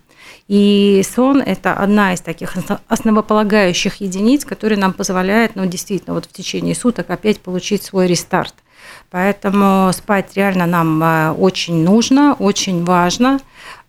И 0.48 1.02
сон– 1.08 1.40
это 1.46 1.74
одна 1.74 2.12
из 2.12 2.20
таких 2.20 2.54
основополагающих 2.88 3.96
единиц, 4.00 4.44
которая 4.44 4.78
нам 4.78 4.92
позволяет, 4.92 5.56
ну, 5.56 5.64
действительно, 5.66 6.14
вот 6.14 6.26
в 6.26 6.32
течение 6.32 6.74
суток 6.74 7.08
опять 7.08 7.40
получить 7.40 7.82
свой 7.82 8.06
рестарт– 8.06 8.54
Поэтому 9.10 9.92
спать 9.92 10.36
реально 10.36 10.66
нам 10.66 11.02
э, 11.02 11.32
очень 11.32 11.82
нужно, 11.82 12.34
очень 12.38 12.84
важно. 12.84 13.40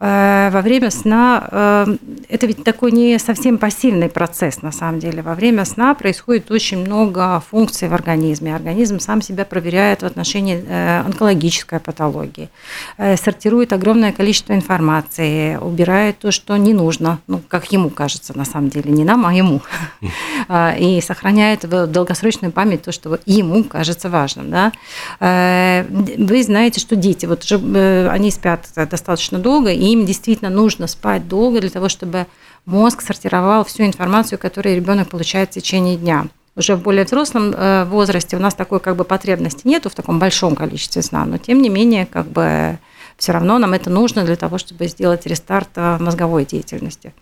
Э, 0.04 0.50
во 0.52 0.62
время 0.62 0.90
сна 0.90 1.48
э, 1.52 1.86
это 2.28 2.48
ведь 2.48 2.64
такой 2.64 2.92
не 2.92 3.20
совсем 3.20 3.60
пассивный 3.60 4.10
процесс, 4.10 4.64
на 4.64 4.72
самом 4.72 5.00
деле. 5.00 5.22
Во 5.22 5.36
время 5.36 5.64
сна 5.64 5.94
происходит 5.94 6.50
очень 6.50 6.80
много 6.80 7.44
функций 7.52 7.88
в 7.88 7.94
организме. 7.94 8.56
Организм 8.56 9.00
сам 9.00 9.22
себя 9.22 9.46
проверяет 9.46 10.02
в 10.02 10.06
отношении 10.06 10.66
э, 10.68 11.02
онкологической 11.06 11.80
патологии, 11.80 12.50
сортирует 12.98 13.74
огромное 13.74 14.12
количество 14.12 14.54
информации, 14.54 15.58
убирает 15.58 16.18
то, 16.18 16.32
что 16.32 16.58
не 16.58 16.74
нужно, 16.74 17.20
ну, 17.28 17.40
как 17.48 17.72
ему 17.72 17.92
кажется, 17.92 18.36
на 18.36 18.46
самом 18.46 18.70
деле, 18.70 18.92
не 18.92 19.04
нам, 19.04 19.26
а 19.26 19.34
ему. 19.34 19.62
А, 20.48 20.76
и 20.78 21.00
сохраняет 21.02 21.64
в 21.64 21.88
долгосрочную 21.88 22.52
память 22.52 22.82
то, 22.82 22.92
что 22.92 23.20
ему 23.26 23.64
кажется 23.64 24.10
важным. 24.10 24.50
Да? 24.50 24.72
Вы 25.20 26.44
знаете, 26.44 26.80
что 26.80 26.96
дети, 26.96 27.26
вот 27.26 27.46
они 27.50 28.32
спят 28.32 28.68
достаточно 28.76 29.40
долго, 29.40 29.72
и 29.72 29.91
им 29.92 30.06
действительно 30.06 30.50
нужно 30.50 30.88
спать 30.88 31.28
долго 31.28 31.62
для 31.62 31.70
того, 31.70 31.90
чтобы 31.90 32.28
мозг 32.66 33.02
сортировал 33.02 33.64
всю 33.64 33.84
информацию, 33.84 34.40
которую 34.40 34.76
ребенок 34.76 35.10
получает 35.10 35.50
в 35.50 35.54
течение 35.54 35.98
дня. 35.98 36.28
Уже 36.56 36.76
в 36.76 36.82
более 36.82 37.06
взрослом 37.06 37.54
э, 37.56 37.86
возрасте 37.86 38.36
у 38.36 38.40
нас 38.40 38.54
такой 38.54 38.80
как 38.80 38.96
бы 38.98 39.06
потребности 39.06 39.68
нету 39.68 39.90
в 39.90 39.96
таком 39.96 40.20
большом 40.20 40.56
количестве 40.56 41.02
сна, 41.02 41.26
но 41.26 41.38
тем 41.38 41.62
не 41.62 41.70
менее 41.70 42.06
как 42.06 42.28
бы 42.28 42.78
все 43.18 43.32
равно 43.32 43.58
нам 43.58 43.74
это 43.74 43.90
нужно 43.90 44.26
для 44.26 44.36
того, 44.36 44.58
чтобы 44.58 44.88
сделать 44.88 45.26
рестарт 45.26 45.70
э, 45.76 45.98
мозговой 46.00 46.46
деятельности. 46.46 47.14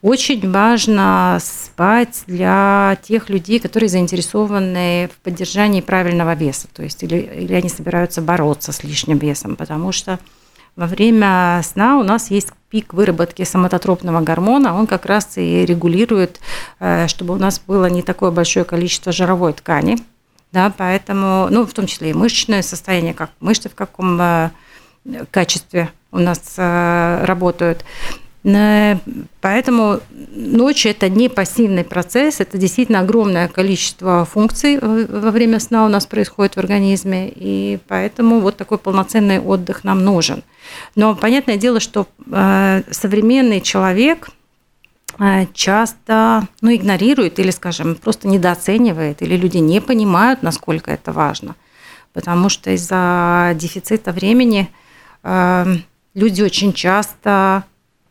Очень 0.00 0.50
важно 0.50 1.38
спать 1.40 2.22
для 2.26 2.98
тех 3.02 3.28
людей, 3.28 3.58
которые 3.58 3.88
заинтересованы 3.88 5.10
в 5.12 5.18
поддержании 5.24 5.80
правильного 5.80 6.34
веса, 6.34 6.68
то 6.72 6.82
есть 6.84 7.02
или, 7.02 7.16
или 7.16 7.52
они 7.52 7.68
собираются 7.68 8.22
бороться 8.22 8.72
с 8.72 8.84
лишним 8.84 9.18
весом, 9.18 9.56
потому 9.56 9.90
что 9.90 10.20
во 10.78 10.86
время 10.86 11.60
сна 11.64 11.98
у 11.98 12.04
нас 12.04 12.30
есть 12.30 12.50
пик 12.70 12.94
выработки 12.94 13.42
соматотропного 13.42 14.20
гормона, 14.20 14.78
он 14.78 14.86
как 14.86 15.06
раз 15.06 15.36
и 15.36 15.66
регулирует, 15.66 16.38
э, 16.78 17.08
чтобы 17.08 17.34
у 17.34 17.36
нас 17.36 17.60
было 17.66 17.86
не 17.86 18.02
такое 18.02 18.30
большое 18.30 18.64
количество 18.64 19.10
жировой 19.10 19.54
ткани, 19.54 19.98
да, 20.52 20.72
поэтому, 20.74 21.48
ну, 21.50 21.66
в 21.66 21.72
том 21.72 21.86
числе 21.86 22.10
и 22.10 22.14
мышечное 22.14 22.62
состояние, 22.62 23.12
как 23.12 23.30
мышцы 23.40 23.68
в 23.68 23.74
каком 23.74 24.20
э, 24.20 24.50
качестве 25.32 25.90
у 26.12 26.20
нас 26.20 26.54
э, 26.56 27.24
работают. 27.24 27.84
Поэтому 28.42 30.00
ночь– 30.30 30.86
это 30.86 31.08
не 31.08 31.28
пассивный 31.28 31.82
процесс, 31.84 32.40
это 32.40 32.56
действительно 32.56 33.00
огромное 33.00 33.48
количество 33.48 34.24
функций 34.24 34.78
во 34.78 35.30
время 35.30 35.58
сна 35.58 35.84
у 35.84 35.88
нас 35.88 36.06
происходит 36.06 36.54
в 36.54 36.58
организме, 36.58 37.32
и 37.34 37.78
поэтому 37.88 38.38
вот 38.40 38.56
такой 38.56 38.78
полноценный 38.78 39.40
отдых 39.40 39.82
нам 39.82 40.04
нужен. 40.04 40.44
Но 40.94 41.16
понятное 41.16 41.56
дело, 41.56 41.80
что 41.80 42.06
э, 42.30 42.82
современный 42.90 43.60
человек 43.60 44.30
э, 45.18 45.46
часто 45.52 46.46
ну, 46.60 46.72
игнорирует 46.72 47.40
или, 47.40 47.50
скажем, 47.50 47.96
просто 47.96 48.28
недооценивает, 48.28 49.20
или 49.20 49.36
люди 49.36 49.58
не 49.58 49.80
понимают, 49.80 50.42
насколько 50.44 50.92
это 50.92 51.12
важно, 51.12 51.56
потому 52.12 52.48
что 52.48 52.70
из-за 52.70 53.52
дефицита 53.56 54.12
времени 54.12 54.68
э, 55.24 55.66
люди 56.14 56.42
очень 56.42 56.72
часто 56.72 57.64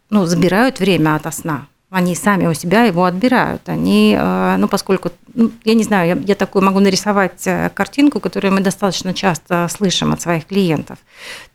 ну, 0.09 0.25
забирают 0.25 0.79
время 0.79 1.15
от 1.15 1.33
сна. 1.33 1.67
Они 1.89 2.15
сами 2.15 2.47
у 2.47 2.53
себя 2.53 2.83
его 2.83 3.05
отбирают. 3.05 3.69
Они, 3.69 4.15
э, 4.17 4.55
ну, 4.57 4.67
поскольку, 4.67 5.09
ну, 5.33 5.51
я 5.63 5.73
не 5.73 5.83
знаю, 5.83 6.07
я, 6.09 6.21
я 6.25 6.35
такую 6.35 6.65
могу 6.65 6.79
нарисовать 6.79 7.47
э, 7.47 7.69
картинку, 7.73 8.19
которую 8.19 8.53
мы 8.53 8.59
достаточно 8.59 9.13
часто 9.13 9.67
слышим 9.69 10.11
от 10.11 10.19
своих 10.19 10.45
клиентов. 10.45 10.97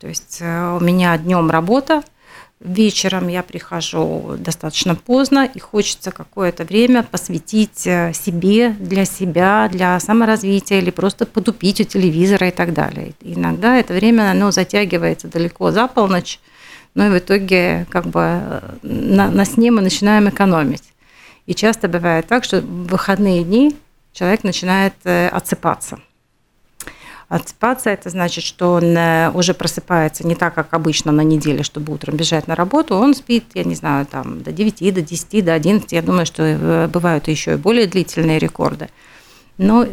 То 0.00 0.08
есть 0.08 0.38
э, 0.40 0.78
у 0.80 0.80
меня 0.82 1.18
днем 1.18 1.50
работа, 1.50 2.02
вечером 2.60 3.28
я 3.28 3.42
прихожу 3.42 4.36
достаточно 4.38 4.94
поздно, 4.94 5.50
и 5.52 5.58
хочется 5.58 6.12
какое-то 6.12 6.64
время 6.64 7.02
посвятить 7.02 7.80
себе, 7.80 8.70
для 8.70 9.04
себя, 9.04 9.68
для 9.70 10.00
саморазвития 10.00 10.78
или 10.78 10.90
просто 10.90 11.26
потупить 11.26 11.80
у 11.82 11.84
телевизора 11.84 12.48
и 12.48 12.52
так 12.52 12.72
далее. 12.72 13.12
иногда 13.20 13.76
это 13.76 13.92
время 13.92 14.30
оно 14.30 14.50
затягивается 14.50 15.28
далеко 15.28 15.72
за 15.72 15.88
полночь, 15.88 16.38
но 16.38 16.51
ну 16.94 17.06
и 17.06 17.10
в 17.10 17.18
итоге 17.18 17.86
как 17.90 18.06
бы 18.06 18.20
э, 18.20 18.60
на, 18.82 19.30
на 19.30 19.44
сне 19.44 19.70
мы 19.70 19.80
начинаем 19.80 20.28
экономить. 20.28 20.84
И 21.46 21.54
часто 21.54 21.88
бывает 21.88 22.26
так, 22.26 22.44
что 22.44 22.60
в 22.60 22.86
выходные 22.88 23.44
дни 23.44 23.76
человек 24.12 24.44
начинает 24.44 24.94
э, 25.04 25.28
отсыпаться. 25.28 25.98
Отсыпаться– 27.28 27.88
это 27.90 28.10
значит, 28.10 28.44
что 28.44 28.74
он 28.74 28.94
э, 28.94 29.30
уже 29.32 29.54
просыпается 29.54 30.26
не 30.26 30.34
так, 30.34 30.54
как 30.54 30.74
обычно 30.74 31.12
на 31.12 31.22
неделе, 31.22 31.62
чтобы 31.62 31.94
утром 31.94 32.16
бежать 32.16 32.46
на 32.46 32.54
работу. 32.54 32.94
Он 32.94 33.14
спит, 33.14 33.44
я 33.54 33.64
не 33.64 33.74
знаю, 33.74 34.04
там 34.04 34.42
до 34.42 34.52
9, 34.52 34.94
до 34.94 35.00
10, 35.00 35.44
до 35.44 35.54
11. 35.54 35.90
Я 35.92 36.02
думаю, 36.02 36.26
что 36.26 36.90
бывают 36.92 37.28
еще 37.28 37.54
и 37.54 37.56
более 37.56 37.86
длительные 37.86 38.38
рекорды. 38.38 38.90
Но 39.56 39.86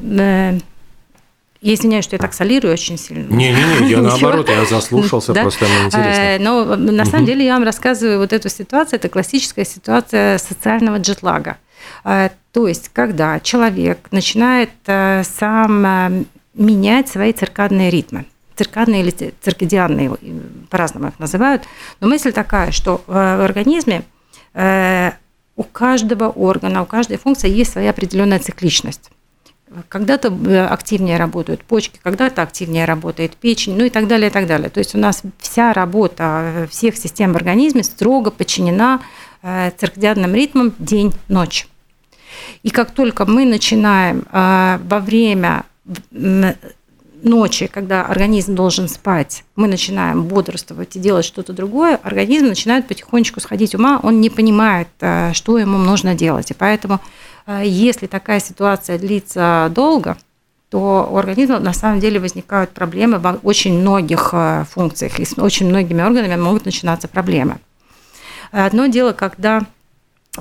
я 1.62 1.74
извиняюсь, 1.74 2.06
что 2.06 2.16
я 2.16 2.20
так 2.20 2.34
солирую 2.34 2.74
очень 2.74 2.98
сильно. 2.98 3.34
Не-не-не, 3.34 3.90
я 3.90 3.98
наоборот, 4.02 4.50
я 4.50 4.64
заслушался, 4.66 5.34
просто 5.34 5.66
мне 5.66 5.86
интересно. 5.86 6.22
Э, 6.22 6.40
но 6.40 6.76
на 6.76 7.06
самом 7.06 7.26
деле 7.26 7.46
я 7.46 7.56
вам 7.56 7.64
рассказываю 7.64 8.20
вот 8.20 8.32
эту 8.32 8.50
ситуацию, 8.50 8.98
это 8.98 9.10
классическая 9.10 9.66
ситуация 9.66 10.38
социального 10.38 10.98
джетлага. 10.98 11.58
Э, 12.06 12.30
то 12.54 12.68
есть, 12.68 12.90
когда 12.90 13.40
человек 13.42 14.08
начинает 14.12 14.70
э, 14.88 15.24
сам 15.24 16.26
менять 16.54 17.10
свои 17.10 17.34
циркадные 17.34 17.90
ритмы, 17.90 18.26
циркадные 18.56 19.02
или 19.02 19.34
циркадианные, 19.42 20.16
по-разному 20.70 21.10
их 21.10 21.20
называют, 21.20 21.64
но 22.00 22.08
мысль 22.08 22.32
такая, 22.32 22.72
что 22.72 23.02
в 23.08 23.44
организме 23.44 24.04
у 25.56 25.64
каждого 25.64 26.30
органа, 26.30 26.82
у 26.82 26.86
каждой 26.86 27.18
функции 27.18 27.50
есть 27.50 27.74
своя 27.74 27.92
определенная 27.92 28.40
цикличность. 28.40 29.12
Когда-то 29.88 30.30
э, 30.30 30.66
активнее 30.66 31.18
работают 31.18 31.64
почки, 31.64 32.00
когда-то 32.02 32.42
активнее 32.42 32.86
работает 32.86 33.36
печень, 33.36 33.78
ну 33.78 33.86
и 33.86 33.90
так 33.90 34.08
далее, 34.08 34.30
и 34.30 34.34
так 34.34 34.48
далее. 34.48 34.70
То 34.70 34.80
есть 34.80 34.96
у 34.96 34.98
нас 34.98 35.22
вся 35.38 35.74
работа 35.74 36.42
э, 36.64 36.68
всех 36.68 36.98
систем 36.98 37.34
в 37.34 37.36
организме 37.36 37.84
строго 37.84 38.32
подчинена 38.32 39.02
э, 39.44 39.72
циркадианным 39.78 40.34
ритмам 40.34 40.74
день-ночь. 40.80 41.68
И 42.64 42.72
как 42.72 42.92
только 42.92 43.26
мы 43.26 43.46
начинаем 43.46 44.24
во 44.32 45.00
время 45.00 45.66
ночи, 47.24 47.68
когда 47.68 48.06
организм 48.06 48.56
должен 48.56 48.88
спать, 48.88 49.44
мы 49.56 49.68
начинаем 49.68 50.24
бодрствовать 50.24 50.96
и 50.96 51.00
делать 51.00 51.26
что-то 51.26 51.54
другое, 51.54 52.00
организм 52.02 52.48
начинает 52.48 52.88
потихонечку 52.88 53.40
сходить 53.40 53.76
ума, 53.76 54.00
он 54.02 54.22
не 54.22 54.30
понимает, 54.30 54.88
что 55.34 55.58
ему 55.58 55.80
нужно 55.80 56.16
делать. 56.16 56.52
И 56.52 56.54
поэтому 56.54 57.02
если 57.64 58.08
такая 58.08 58.40
ситуация 58.40 58.98
длится 58.98 59.72
долго, 59.74 60.18
то 60.70 61.10
у 61.12 61.18
организма 61.18 61.60
на 61.60 61.74
самом 61.74 62.00
деле 62.00 62.20
возникают 62.20 62.72
проблемы 62.72 63.18
в 63.18 63.40
очень 63.44 63.80
многих 63.80 64.30
э, 64.34 64.66
функциях, 64.70 65.20
и 65.20 65.26
с 65.26 65.38
очень 65.38 65.68
многими 65.68 66.02
органами 66.02 66.36
могут 66.36 66.66
начинаться 66.66 67.08
проблемы. 67.08 67.58
Одно 68.52 68.86
дело, 68.86 69.14
когда 69.14 69.64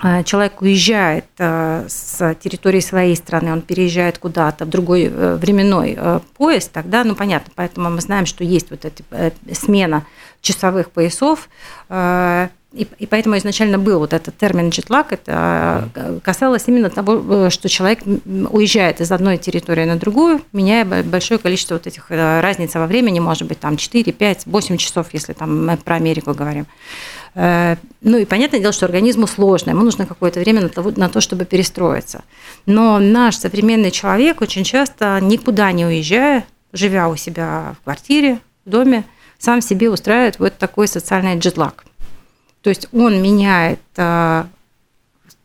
э, 0.02 0.22
человек 0.24 0.60
уезжает 0.60 1.24
э, 1.38 1.86
с 1.88 2.34
территории 2.42 2.80
своей 2.80 3.16
страны, 3.16 3.52
он 3.52 3.62
переезжает 3.62 4.18
куда-то 4.18 4.66
в 4.66 4.68
другой 4.68 5.08
временной 5.08 5.98
поезд, 6.36 6.72
тогда, 6.72 7.04
ну 7.04 7.14
понятно, 7.14 7.50
поэтому 7.54 7.88
мы 7.88 8.02
знаем, 8.02 8.26
что 8.26 8.44
есть 8.44 8.70
вот 8.70 8.84
эта 8.84 9.32
смена 9.54 10.04
часовых 10.42 10.90
поясов, 10.90 11.48
и, 12.78 12.86
и 12.98 13.06
поэтому 13.06 13.36
изначально 13.36 13.76
был 13.76 13.98
вот 13.98 14.12
этот 14.12 14.36
термин 14.36 14.68
джетлаг, 14.68 15.12
это 15.12 15.90
э, 15.94 16.20
касалось 16.22 16.64
именно 16.68 16.90
того, 16.90 17.46
э, 17.46 17.50
что 17.50 17.68
человек 17.68 17.98
уезжает 18.50 19.00
из 19.00 19.10
одной 19.10 19.36
территории 19.36 19.84
на 19.84 19.96
другую, 19.96 20.42
меняя 20.52 20.84
большое 20.84 21.40
количество 21.40 21.74
вот 21.74 21.88
этих 21.88 22.06
э, 22.10 22.40
разниц 22.40 22.74
во 22.74 22.86
времени, 22.86 23.18
может 23.18 23.48
быть, 23.48 23.58
там 23.58 23.76
4, 23.76 24.12
5, 24.12 24.42
8 24.46 24.76
часов, 24.76 25.08
если 25.12 25.32
там 25.32 25.66
мы 25.66 25.76
про 25.76 25.96
Америку 25.96 26.34
говорим. 26.34 26.66
Ну 27.34 28.16
и 28.18 28.24
понятное 28.24 28.58
дело, 28.58 28.72
что 28.72 28.86
организму 28.86 29.26
сложно, 29.26 29.70
ему 29.70 29.84
нужно 29.84 30.06
какое-то 30.06 30.40
время 30.40 30.62
на 30.62 30.68
то, 30.70 30.82
на 30.96 31.08
то, 31.08 31.20
чтобы 31.20 31.44
перестроиться. 31.44 32.24
Но 32.66 32.98
наш 32.98 33.36
современный 33.36 33.90
человек 33.90 34.40
очень 34.40 34.64
часто 34.64 35.18
никуда 35.20 35.70
не 35.72 35.84
уезжая, 35.84 36.46
живя 36.72 37.08
у 37.08 37.16
себя 37.16 37.76
в 37.80 37.84
квартире, 37.84 38.38
в 38.64 38.70
доме, 38.70 39.04
сам 39.38 39.60
себе 39.60 39.90
устраивает 39.90 40.38
вот 40.38 40.58
такой 40.58 40.88
социальный 40.88 41.38
джетлаг. 41.38 41.84
То 42.62 42.70
есть 42.70 42.88
он 42.92 43.22
меняет 43.22 43.80
э, 43.96 44.44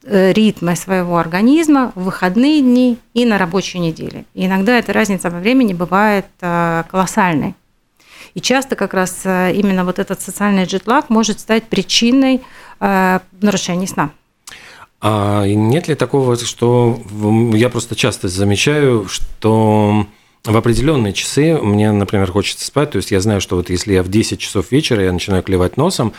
э, 0.03 0.33
ритмы 0.33 0.75
своего 0.75 1.17
организма 1.17 1.91
в 1.95 2.05
выходные 2.05 2.61
дни 2.61 2.97
и 3.13 3.25
на 3.25 3.37
рабочей 3.37 3.79
неделе. 3.79 4.25
И 4.33 4.45
иногда 4.45 4.77
эта 4.77 4.93
разница 4.93 5.29
во 5.29 5.39
времени 5.39 5.73
бывает 5.73 6.25
э, 6.41 6.83
колоссальной. 6.89 7.55
И 8.33 8.41
часто 8.41 8.75
как 8.75 8.95
раз 8.95 9.25
именно 9.25 9.85
вот 9.85 9.99
этот 9.99 10.19
социальный 10.19 10.65
джетлаг 10.65 11.11
может 11.11 11.39
стать 11.39 11.65
причиной 11.65 12.41
нарушения 12.79 13.85
сна. 13.85 14.09
А 15.01 15.45
нет 15.45 15.87
ли 15.87 15.93
такого, 15.93 16.35
что 16.37 16.99
я 17.53 17.69
просто 17.69 17.95
часто 17.95 18.29
замечаю, 18.29 19.07
что 19.07 20.07
в 20.45 20.57
определенные 20.57 21.13
часы 21.13 21.57
мне, 21.57 21.91
например, 21.91 22.31
хочется 22.31 22.65
спать, 22.65 22.91
то 22.91 22.97
есть 22.97 23.11
я 23.11 23.21
знаю, 23.21 23.39
что 23.39 23.55
вот 23.55 23.69
если 23.69 23.93
я 23.93 24.03
в 24.03 24.09
10 24.09 24.39
часов 24.39 24.71
вечера 24.71 25.03
я 25.03 25.13
начинаю 25.13 25.43
клевать 25.43 25.77
носом, 25.77 26.13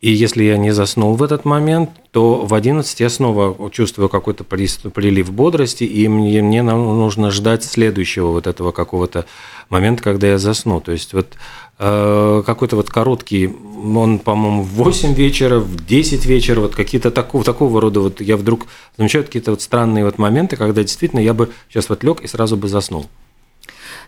И 0.00 0.10
если 0.10 0.44
я 0.44 0.56
не 0.56 0.72
заснул 0.72 1.14
в 1.14 1.22
этот 1.22 1.44
момент, 1.44 1.90
то 2.10 2.46
в 2.46 2.54
11 2.54 3.00
я 3.00 3.10
снова 3.10 3.70
чувствую 3.70 4.08
какой-то 4.08 4.44
прилив 4.44 5.30
бодрости, 5.30 5.84
и 5.84 6.08
мне, 6.08 6.40
мне 6.40 6.62
нужно 6.62 7.30
ждать 7.30 7.64
следующего 7.64 8.28
вот 8.28 8.46
этого 8.46 8.72
какого-то 8.72 9.26
момента, 9.68 10.02
когда 10.02 10.28
я 10.28 10.38
засну. 10.38 10.80
То 10.80 10.92
есть 10.92 11.12
вот 11.12 11.34
э, 11.78 12.42
какой-то 12.46 12.76
вот 12.76 12.88
короткий, 12.88 13.48
он, 13.48 14.20
по-моему, 14.20 14.62
в 14.62 14.68
8 14.68 15.12
вечера, 15.12 15.58
в 15.58 15.84
10 15.84 16.24
вечера, 16.24 16.60
вот 16.60 16.74
какие-то 16.74 17.10
такого, 17.10 17.44
такого 17.44 17.78
рода, 17.78 18.00
вот 18.00 18.22
я 18.22 18.38
вдруг 18.38 18.68
замечаю 18.96 19.24
какие-то 19.24 19.50
вот 19.50 19.60
странные 19.60 20.06
вот 20.06 20.16
моменты, 20.16 20.56
когда 20.56 20.82
действительно 20.82 21.20
я 21.20 21.34
бы 21.34 21.50
сейчас 21.68 21.90
вот 21.90 22.02
лег 22.04 22.22
и 22.22 22.26
сразу 22.26 22.56
бы 22.56 22.68
заснул. 22.68 23.06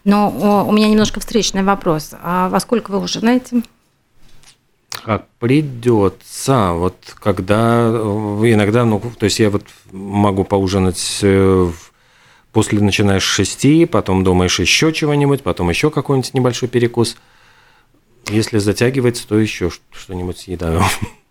Но 0.04 0.64
у 0.66 0.72
меня 0.72 0.88
немножко 0.88 1.20
встречный 1.20 1.62
вопрос. 1.62 2.12
А 2.22 2.49
во 2.49 2.61
сколько 2.61 2.90
вы 2.90 2.99
уже 2.99 3.20
знаете? 3.20 3.62
Как 5.04 5.26
придется. 5.38 6.72
Вот 6.72 6.96
когда 7.18 7.88
э, 7.88 8.52
иногда, 8.52 8.84
ну, 8.84 9.00
то 9.18 9.25
есть 9.25 9.40
я 9.40 9.50
вот 9.50 9.64
могу 9.90 10.44
поужинать 10.44 11.18
э, 11.22 11.70
после 12.52 12.80
начинаешь 12.80 13.25
с 13.25 13.26
шести, 13.26 13.87
потом 13.87 14.22
думаешь 14.22 14.61
еще 14.61 14.92
чего-нибудь, 14.92 15.42
потом 15.42 15.70
еще 15.70 15.90
какой-нибудь 15.90 16.34
небольшой 16.34 16.68
перекус. 16.68 17.16
Если 18.28 18.58
затягивается, 18.58 19.26
то 19.26 19.38
еще 19.38 19.70
что-нибудь 19.90 20.38
съедаю. 20.38 20.82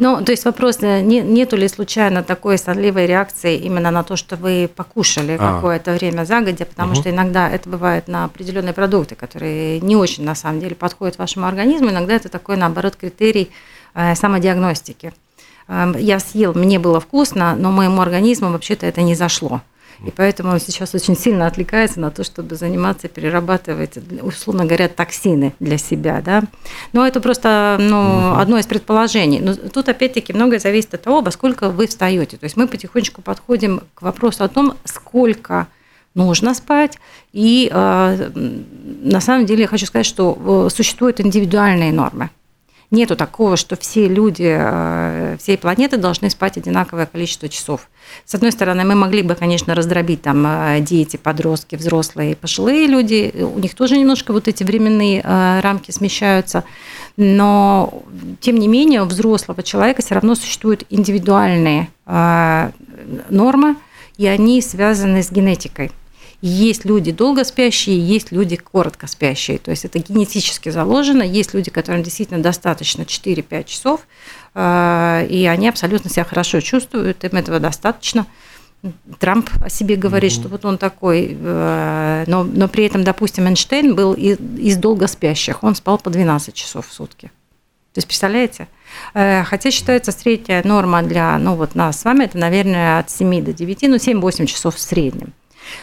Ну, 0.00 0.24
то 0.24 0.32
есть 0.32 0.46
вопрос, 0.46 0.78
э, 0.80 1.02
не, 1.02 1.20
нету 1.20 1.58
ли 1.58 1.68
случайно 1.68 2.22
такой 2.22 2.56
сонливой 2.56 3.06
реакции 3.06 3.58
именно 3.58 3.90
на 3.90 4.02
то, 4.02 4.16
что 4.16 4.36
вы 4.36 4.66
покушали 4.74 5.36
а. 5.38 5.56
какое-то 5.56 5.92
время 5.92 6.24
загодя, 6.24 6.64
потому 6.64 6.92
угу. 6.92 7.00
что 7.00 7.10
иногда 7.10 7.50
это 7.50 7.68
бывает 7.68 8.08
на 8.08 8.24
определенные 8.24 8.72
продукты, 8.72 9.14
которые 9.14 9.78
не 9.80 9.96
очень 9.96 10.24
на 10.24 10.34
самом 10.34 10.58
деле 10.58 10.74
подходят 10.74 11.18
вашему 11.18 11.46
организму, 11.46 11.90
иногда 11.90 12.14
это 12.14 12.30
такой, 12.30 12.56
наоборот, 12.56 12.96
критерий 12.96 13.50
э, 13.94 14.14
самодиагностики. 14.14 15.12
Э, 15.68 15.92
я 15.98 16.18
съел, 16.18 16.54
мне 16.54 16.78
было 16.78 16.98
вкусно, 16.98 17.54
но 17.54 17.70
моему 17.70 18.00
организму 18.00 18.50
вообще-то 18.50 18.86
это 18.86 19.02
не 19.02 19.14
зашло. 19.14 19.60
И 20.06 20.10
поэтому 20.10 20.52
он 20.52 20.60
сейчас 20.60 20.94
очень 20.94 21.16
сильно 21.16 21.46
отвлекается 21.46 22.00
на 22.00 22.10
то, 22.10 22.24
чтобы 22.24 22.56
заниматься, 22.56 23.08
перерабатывать, 23.08 23.98
условно 24.22 24.64
говоря, 24.64 24.88
токсины 24.88 25.54
для 25.60 25.78
себя. 25.78 26.22
Да? 26.24 26.44
Но 26.92 27.06
это 27.06 27.20
просто 27.20 27.76
ну, 27.78 28.34
одно 28.36 28.58
из 28.58 28.66
предположений. 28.66 29.40
Но 29.40 29.54
тут, 29.54 29.88
опять-таки, 29.88 30.32
многое 30.32 30.58
зависит 30.58 30.94
от 30.94 31.02
того, 31.02 31.20
во 31.20 31.30
сколько 31.30 31.68
вы 31.68 31.86
встаете. 31.86 32.36
То 32.36 32.44
есть 32.44 32.56
мы 32.56 32.66
потихонечку 32.66 33.20
подходим 33.20 33.82
к 33.94 34.02
вопросу 34.02 34.44
о 34.44 34.48
том, 34.48 34.74
сколько 34.84 35.66
нужно 36.14 36.54
спать. 36.54 36.98
И 37.32 37.70
э, 37.72 38.30
на 39.02 39.20
самом 39.20 39.46
деле 39.46 39.62
я 39.62 39.68
хочу 39.68 39.86
сказать, 39.86 40.06
что 40.06 40.66
э, 40.66 40.74
существуют 40.74 41.20
индивидуальные 41.20 41.92
нормы. 41.92 42.30
Нету 42.90 43.14
такого, 43.14 43.56
что 43.56 43.76
все 43.76 44.08
люди 44.08 44.48
э, 44.48 45.36
всей 45.38 45.56
планеты 45.56 45.96
должны 45.96 46.28
спать 46.28 46.56
одинаковое 46.56 47.06
количество 47.06 47.48
часов. 47.48 47.88
С 48.24 48.34
одной 48.34 48.50
стороны, 48.50 48.84
мы 48.84 48.96
могли 48.96 49.22
бы, 49.22 49.36
конечно, 49.36 49.76
раздробить 49.76 50.22
там 50.22 50.44
э, 50.44 50.80
дети, 50.80 51.16
подростки, 51.16 51.76
взрослые, 51.76 52.34
пожилые 52.34 52.88
люди. 52.88 53.32
У 53.54 53.60
них 53.60 53.76
тоже 53.76 53.96
немножко 53.96 54.32
вот 54.32 54.48
эти 54.48 54.64
временные 54.64 55.20
э, 55.22 55.60
рамки 55.60 55.92
смещаются. 55.92 56.64
Но, 57.16 58.02
тем 58.40 58.56
не 58.58 58.66
менее, 58.66 59.02
у 59.02 59.06
взрослого 59.06 59.62
человека 59.62 60.02
все 60.02 60.16
равно 60.16 60.34
существуют 60.34 60.84
индивидуальные 60.90 61.88
нормы, 63.28 63.76
и 64.16 64.26
они 64.26 64.60
связаны 64.62 65.22
с 65.22 65.30
генетикой. 65.30 65.92
Есть 66.42 66.86
люди 66.86 67.12
долго 67.12 67.44
спящие, 67.44 67.98
есть 67.98 68.32
люди 68.32 68.56
коротко 68.56 69.06
спящие. 69.06 69.58
То 69.58 69.70
есть 69.70 69.84
это 69.84 69.98
генетически 69.98 70.70
заложено. 70.70 71.22
Есть 71.22 71.52
люди, 71.52 71.70
которым 71.70 72.02
действительно 72.02 72.42
достаточно 72.42 73.02
4-5 73.02 73.64
часов, 73.64 74.00
э, 74.54 75.26
и 75.28 75.44
они 75.46 75.68
абсолютно 75.68 76.08
себя 76.08 76.24
хорошо 76.24 76.60
чувствуют, 76.60 77.24
им 77.24 77.36
этого 77.36 77.60
достаточно. 77.60 78.26
Трамп 79.18 79.50
о 79.62 79.68
себе 79.68 79.96
говорит, 79.96 80.32
mm-hmm. 80.32 80.40
что 80.40 80.48
вот 80.48 80.64
он 80.64 80.78
такой, 80.78 81.36
э, 81.38 82.24
но, 82.26 82.44
но 82.44 82.68
при 82.68 82.86
этом, 82.86 83.04
допустим, 83.04 83.46
Эйнштейн 83.46 83.94
был 83.94 84.14
из, 84.14 84.38
из 84.58 84.78
долго 84.78 85.06
спящих, 85.08 85.62
он 85.62 85.74
спал 85.74 85.98
по 85.98 86.08
12 86.08 86.54
часов 86.54 86.88
в 86.88 86.92
сутки. 86.92 87.30
То 87.92 87.98
есть, 87.98 88.08
представляете? 88.08 88.68
Э, 89.12 89.44
хотя 89.44 89.70
считается 89.70 90.12
средняя 90.12 90.62
норма 90.66 91.02
для 91.02 91.36
ну, 91.36 91.56
вот 91.56 91.74
нас 91.74 92.00
с 92.00 92.04
вами, 92.04 92.24
это, 92.24 92.38
наверное, 92.38 93.00
от 93.00 93.10
7 93.10 93.44
до 93.44 93.52
9, 93.52 93.82
ну, 93.82 93.96
7-8 93.96 94.46
часов 94.46 94.76
в 94.76 94.80
среднем. 94.80 95.34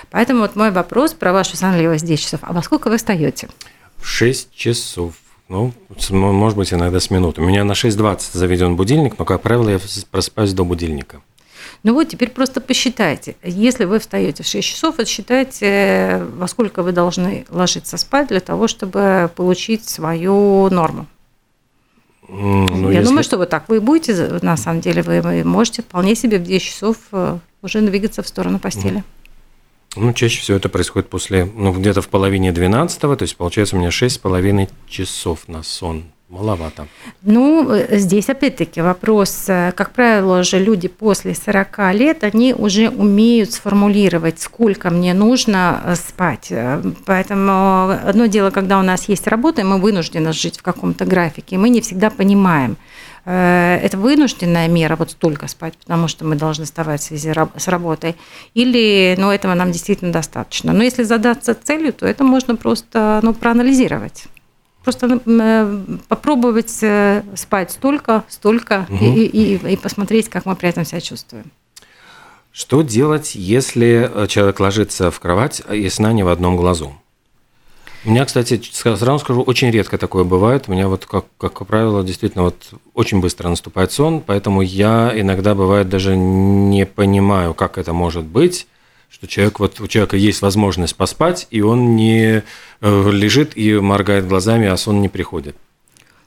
Поэтому 0.10 0.42
вот 0.42 0.56
мой 0.56 0.72
вопрос 0.72 1.14
про 1.14 1.34
вашу 1.34 1.58
сонливость 1.58 2.06
10 2.06 2.24
часов. 2.24 2.40
А 2.44 2.54
во 2.54 2.62
сколько 2.62 2.90
вы 2.90 2.98
встаете? 2.98 3.50
В 3.98 4.08
6 4.08 4.54
часов. 4.54 5.14
Ну, 5.50 5.74
может 6.12 6.58
быть, 6.58 6.74
иногда 6.74 7.00
с 7.00 7.10
минут. 7.10 7.40
У 7.40 7.42
меня 7.42 7.64
на 7.64 7.72
6.20 7.72 8.38
заведен 8.38 8.76
будильник, 8.76 9.18
но, 9.18 9.26
как 9.26 9.42
правило, 9.42 9.70
я 9.70 9.80
просыпаюсь 10.12 10.54
до 10.54 10.66
будильника. 10.66 11.22
Ну 11.84 11.94
вот 11.94 12.10
теперь 12.10 12.30
просто 12.30 12.60
посчитайте. 12.60 13.36
Если 13.44 13.86
вы 13.86 14.00
встаете 14.00 14.44
в 14.44 14.48
6 14.48 14.68
часов, 14.68 14.96
вот 14.98 15.08
считайте, 15.08 16.26
во 16.36 16.48
сколько 16.48 16.84
вы 16.84 16.92
должны 16.92 17.46
ложиться 17.50 17.98
спать 17.98 18.28
для 18.28 18.40
того, 18.40 18.68
чтобы 18.68 19.30
получить 19.36 19.88
свою 19.88 20.70
норму. 20.70 21.08
Ну, 22.28 22.90
Я 22.90 23.00
если... 23.00 23.06
думаю, 23.06 23.24
что 23.24 23.38
вот 23.38 23.50
так 23.50 23.70
вы 23.70 23.80
будете, 23.80 24.40
на 24.42 24.58
самом 24.58 24.82
деле, 24.82 25.02
вы 25.02 25.44
можете 25.44 25.82
вполне 25.82 26.14
себе 26.16 26.40
в 26.40 26.44
10 26.44 26.62
часов 26.62 26.98
э, 27.14 27.38
уже 27.62 27.82
двигаться 27.82 28.22
в 28.22 28.28
сторону 28.28 28.60
постели. 28.60 29.04
Ну, 29.98 30.14
чаще 30.14 30.42
всего 30.42 30.58
это 30.58 30.70
происходит 30.70 31.10
после, 31.10 31.46
ну, 31.46 31.74
где-то 31.74 32.02
в 32.02 32.10
половине 32.10 32.52
12 32.52 33.00
то 33.00 33.18
есть 33.22 33.36
получается 33.36 33.76
у 33.76 33.80
меня 33.80 33.92
шесть 33.92 34.16
с 34.16 34.20
половиной 34.20 34.70
часов 34.88 35.48
на 35.48 35.64
сон. 35.64 36.06
Маловато. 36.30 36.88
Ну, 37.22 37.72
э, 37.72 37.98
здесь 38.00 38.28
опять-таки 38.28 38.82
вопрос, 38.82 39.46
э, 39.48 39.72
как 39.74 39.92
правило, 39.92 40.44
же 40.44 40.60
люди 40.60 40.90
после 40.90 41.34
40 41.34 41.94
лет, 41.94 42.26
они 42.26 42.54
уже 42.54 42.90
умеют 42.90 43.54
сформулировать, 43.54 44.42
сколько 44.42 44.90
мне 44.90 45.14
нужно 45.14 45.82
э, 45.86 45.96
спать. 45.96 46.52
Поэтому 47.06 47.92
одно 48.04 48.26
дело, 48.26 48.50
когда 48.50 48.78
у 48.78 48.82
нас 48.82 49.08
есть 49.08 49.26
работа, 49.26 49.62
и 49.62 49.64
мы 49.64 49.80
вынуждены 49.80 50.34
жить 50.34 50.58
в 50.58 50.64
каком-то 50.64 51.06
графике, 51.06 51.56
и 51.56 51.58
мы 51.58 51.70
не 51.70 51.80
всегда 51.80 52.10
понимаем, 52.10 52.76
это 53.32 53.98
вынужденная 53.98 54.68
мера, 54.68 54.96
вот 54.96 55.12
столько 55.12 55.48
спать, 55.48 55.78
потому 55.78 56.08
что 56.08 56.26
мы 56.26 56.36
должны 56.36 56.66
вставать 56.66 57.02
в 57.02 57.04
связи 57.04 57.34
с 57.58 57.68
работой, 57.68 58.16
или 58.54 59.16
ну, 59.18 59.32
этого 59.32 59.54
нам 59.54 59.72
действительно 59.72 60.14
достаточно. 60.14 60.72
Но 60.72 60.84
если 60.84 61.04
задаться 61.04 61.54
целью, 61.54 61.92
то 61.92 62.06
это 62.06 62.24
можно 62.24 62.56
просто 62.56 63.20
ну, 63.24 63.34
проанализировать. 63.34 64.26
Просто 64.84 65.20
э, 65.26 65.80
попробовать 66.08 66.78
э, 66.82 67.24
спать 67.36 67.72
столько, 67.72 68.24
столько 68.30 68.86
угу. 68.90 69.04
и, 69.04 69.26
и, 69.26 69.74
и 69.74 69.76
посмотреть, 69.76 70.30
как 70.30 70.46
мы 70.46 70.56
при 70.56 70.70
этом 70.70 70.86
себя 70.86 71.02
чувствуем. 71.02 71.52
Что 72.54 72.82
делать, 72.82 73.36
если 73.36 74.10
человек 74.30 74.60
ложится 74.62 75.12
в 75.12 75.20
кровать 75.20 75.62
и 75.70 75.90
сна 75.90 76.14
не 76.14 76.24
в 76.24 76.30
одном 76.30 76.56
глазу? 76.56 76.96
У 78.08 78.10
меня, 78.10 78.24
кстати, 78.24 78.62
сразу 78.72 79.20
скажу, 79.20 79.42
очень 79.42 79.70
редко 79.70 79.98
такое 79.98 80.24
бывает. 80.24 80.64
У 80.68 80.72
меня 80.72 80.88
вот, 80.88 81.06
как, 81.06 81.26
как 81.38 81.68
правило, 81.68 82.06
действительно 82.06 82.46
вот 82.46 82.56
очень 82.94 83.20
быстро 83.20 83.50
наступает 83.50 83.92
сон, 83.92 84.22
поэтому 84.26 84.62
я 84.62 85.12
иногда, 85.14 85.54
бывает, 85.56 85.90
даже 85.90 86.16
не 86.16 86.86
понимаю, 86.86 87.54
как 87.54 87.78
это 87.78 87.92
может 87.92 88.24
быть, 88.24 88.66
что 89.10 89.28
человек, 89.28 89.60
вот 89.60 89.82
у 89.82 89.88
человека 89.88 90.16
есть 90.16 90.42
возможность 90.42 90.96
поспать, 90.96 91.48
и 91.52 91.60
он 91.60 91.98
не 91.98 92.44
э, 92.80 93.12
лежит 93.12 93.58
и 93.58 93.78
моргает 93.78 94.26
глазами, 94.26 94.68
а 94.68 94.78
сон 94.78 95.02
не 95.02 95.10
приходит. 95.10 95.58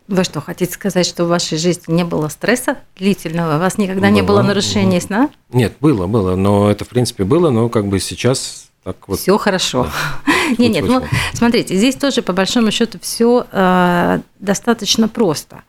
Вы 0.07 0.25
что, 0.25 0.43
хотите 0.43 0.75
сказать, 0.75 1.07
что 1.07 1.25
в 1.25 1.29
вашей 1.29 1.57
жизни 1.57 1.95
не 1.95 2.05
было 2.05 2.29
стресса 2.29 2.77
длительного? 2.99 3.57
У 3.57 3.59
вас 3.59 3.79
никогда 3.79 4.09
было, 4.09 4.15
не 4.15 4.21
было 4.23 4.43
нарушения 4.43 5.01
сна? 5.01 5.31
Нет, 5.51 5.73
было, 5.81 6.07
было, 6.07 6.37
но 6.37 6.71
это, 6.71 6.85
в 6.85 6.89
принципе, 6.89 7.25
было, 7.25 7.49
но 7.49 7.71
как 7.71 7.87
бы 7.87 8.01
сейчас 8.01 8.67
так 8.85 9.09
вот. 9.09 9.19
Все 9.19 9.39
хорошо. 9.39 9.85
Да. 10.27 10.33
Нет, 10.59 10.73
нет, 10.73 10.85
ну 10.85 11.03
смотрите, 11.35 11.77
здесь 11.77 11.97
тоже 11.97 12.23
по 12.23 12.33
большому 12.33 12.71
счету 12.71 12.99
все 13.01 13.47
э, 13.51 14.21
достаточно 14.39 15.09
просто. 15.09 15.63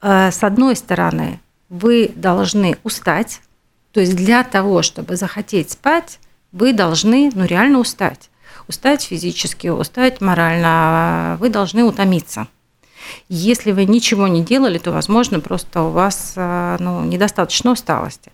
Э, 0.00 0.30
с 0.30 0.42
одной 0.42 0.76
стороны, 0.76 1.40
вы 1.68 2.10
должны 2.14 2.76
устать, 2.82 3.40
то 3.92 4.00
есть 4.00 4.16
для 4.16 4.44
того, 4.44 4.82
чтобы 4.82 5.16
захотеть 5.16 5.70
спать, 5.70 6.18
вы 6.52 6.72
должны, 6.72 7.30
ну 7.34 7.44
реально 7.44 7.78
устать, 7.78 8.30
устать 8.68 9.02
физически, 9.02 9.68
устать 9.68 10.20
морально, 10.20 11.36
вы 11.40 11.48
должны 11.48 11.84
утомиться. 11.84 12.46
Если 13.28 13.72
вы 13.72 13.84
ничего 13.84 14.28
не 14.28 14.42
делали, 14.42 14.78
то, 14.78 14.92
возможно, 14.92 15.40
просто 15.40 15.82
у 15.82 15.90
вас 15.90 16.34
э, 16.36 16.76
ну, 16.78 17.04
недостаточно 17.04 17.72
усталости. 17.72 18.30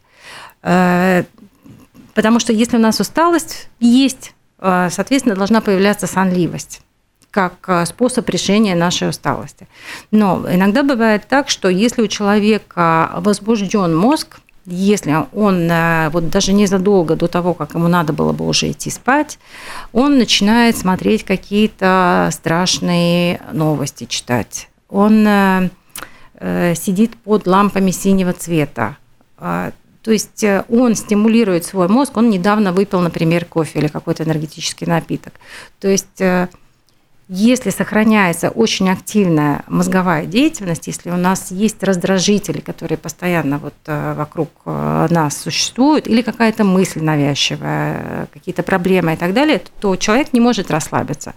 Потому 2.18 2.40
что 2.40 2.52
если 2.52 2.78
у 2.78 2.80
нас 2.80 2.98
усталость 2.98 3.68
есть, 3.78 4.34
соответственно, 4.60 5.36
должна 5.36 5.60
появляться 5.60 6.06
сонливость 6.06 6.82
как 7.30 7.54
э, 7.68 7.86
способ 7.86 8.28
решения 8.30 8.74
нашей 8.74 9.08
усталости. 9.08 9.68
Но 10.10 10.46
иногда 10.50 10.82
бывает 10.82 11.24
так, 11.28 11.48
что 11.48 11.68
если 11.68 12.02
у 12.02 12.08
человека 12.08 13.12
возбужден 13.16 13.96
мозг, 13.96 14.40
если 14.64 15.14
он 15.32 15.70
э, 15.70 16.08
вот 16.10 16.30
даже 16.30 16.52
незадолго 16.52 17.16
до 17.16 17.28
того, 17.28 17.54
как 17.54 17.74
ему 17.74 17.88
надо 17.88 18.12
было 18.12 18.32
бы 18.32 18.46
уже 18.46 18.70
идти 18.70 18.90
спать, 18.90 19.38
он 19.92 20.18
начинает 20.18 20.76
смотреть 20.76 21.24
какие-то 21.24 22.30
страшные 22.32 23.40
новости, 23.52 24.04
читать. 24.04 24.68
Он 24.88 25.70
сидит 26.40 27.16
под 27.16 27.48
лампами 27.48 27.90
синего 27.90 28.32
цвета. 28.32 28.96
То 30.08 30.12
есть 30.12 30.42
он 30.70 30.94
стимулирует 30.94 31.66
свой 31.66 31.86
мозг, 31.86 32.16
он 32.16 32.30
недавно 32.30 32.72
выпил, 32.72 33.00
например, 33.00 33.44
кофе 33.44 33.80
или 33.80 33.88
какой-то 33.88 34.22
энергетический 34.22 34.86
напиток. 34.86 35.34
То 35.80 35.88
есть 35.88 36.22
если 37.28 37.68
сохраняется 37.68 38.48
очень 38.48 38.88
активная 38.88 39.62
мозговая 39.66 40.24
деятельность, 40.24 40.86
если 40.86 41.10
у 41.10 41.18
нас 41.18 41.50
есть 41.50 41.82
раздражители, 41.82 42.60
которые 42.60 42.96
постоянно 42.96 43.58
вот 43.58 43.74
э, 43.84 44.14
вокруг 44.14 44.48
э, 44.64 45.08
нас 45.10 45.36
существуют, 45.36 46.08
или 46.08 46.22
какая-то 46.22 46.64
мысль 46.64 47.02
навязчивая, 47.02 48.28
какие-то 48.32 48.62
проблемы 48.62 49.12
и 49.12 49.16
так 49.16 49.34
далее, 49.34 49.60
то 49.80 49.96
человек 49.96 50.32
не 50.32 50.40
может 50.40 50.70
расслабиться. 50.70 51.34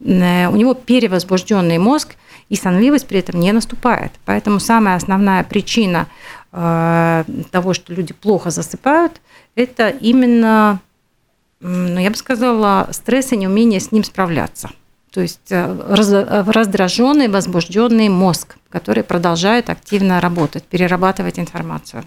Э, 0.00 0.48
у 0.48 0.56
него 0.56 0.74
перевозбужденный 0.74 1.78
мозг, 1.78 2.16
и 2.48 2.56
сонливость 2.56 3.06
при 3.06 3.20
этом 3.20 3.38
не 3.38 3.52
наступает. 3.52 4.10
Поэтому 4.24 4.58
самая 4.58 4.96
основная 4.96 5.44
причина 5.44 6.08
того, 6.50 7.74
что 7.74 7.92
люди 7.92 8.14
плохо 8.14 8.50
засыпают, 8.50 9.20
это 9.54 9.88
именно, 9.88 10.80
ну, 11.60 11.98
я 11.98 12.10
бы 12.10 12.16
сказала, 12.16 12.88
стресс 12.92 13.32
и 13.32 13.36
неумение 13.36 13.80
с 13.80 13.92
ним 13.92 14.02
справляться. 14.02 14.70
То 15.12 15.22
есть 15.22 15.50
э, 15.50 15.56
э, 15.56 16.44
раздраженный, 16.46 17.28
возбужденный 17.28 18.08
мозг, 18.08 18.56
который 18.68 19.02
продолжает 19.02 19.70
активно 19.70 20.20
работать, 20.20 20.64
перерабатывать 20.64 21.38
информацию. 21.38 22.04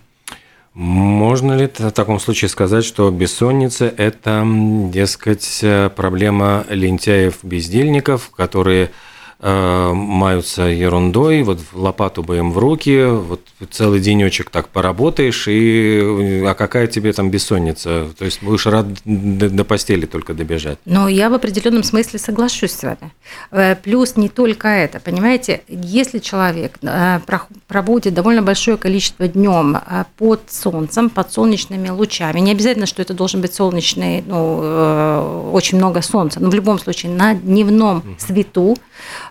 Можно 0.73 1.53
ли 1.53 1.67
в 1.67 1.91
таком 1.91 2.19
случае 2.19 2.49
сказать, 2.49 2.85
что 2.85 3.11
бессонница– 3.11 3.85
это, 3.97 4.43
дескать, 4.45 5.59
э, 5.61 5.89
проблема 5.89 6.65
лентяев-бездельников, 6.69 8.29
которые 8.29 8.85
Э, 8.85 9.10
маются 9.41 10.63
ерундой, 10.63 11.41
вот 11.41 11.59
лопату 11.73 12.21
бы 12.21 12.37
им 12.37 12.51
в 12.51 12.59
руки, 12.59 13.05
вот 13.05 13.41
целый 13.71 13.99
денечек 13.99 14.51
так 14.51 14.67
поработаешь, 14.67 15.47
и 15.47 16.43
а 16.45 16.53
какая 16.53 16.85
тебе 16.85 17.11
там 17.11 17.31
бессонница? 17.31 18.07
То 18.17 18.25
есть 18.25 18.43
будешь 18.43 18.67
рад 18.67 18.85
до, 19.03 19.49
до 19.49 19.63
постели 19.63 20.05
только 20.05 20.35
добежать. 20.35 20.77
Но 20.85 21.07
я 21.07 21.29
в 21.29 21.33
определенном 21.33 21.83
смысле 21.83 22.19
соглашусь 22.19 22.71
с 22.71 22.83
вами. 22.83 23.11
Э, 23.49 23.75
плюс 23.75 24.15
не 24.15 24.29
только 24.29 24.67
это, 24.67 24.99
понимаете, 24.99 25.63
если 25.67 26.19
человек 26.19 26.77
э, 26.83 27.19
проводит 27.67 28.13
довольно 28.13 28.43
большое 28.43 28.77
количество 28.77 29.27
днем 29.27 29.77
под 30.17 30.51
солнцем, 30.51 31.09
под 31.09 31.33
солнечными 31.33 31.89
лучами, 31.89 32.39
не 32.39 32.51
обязательно, 32.51 32.85
что 32.85 33.01
это 33.01 33.15
должен 33.15 33.41
быть 33.41 33.53
солнечный, 33.55 34.23
ну, 34.25 35.51
очень 35.51 35.77
много 35.77 36.01
солнца, 36.01 36.39
но 36.39 36.49
в 36.49 36.53
любом 36.53 36.77
случае 36.77 37.11
на 37.11 37.33
дневном 37.33 38.03
свету, 38.19 38.75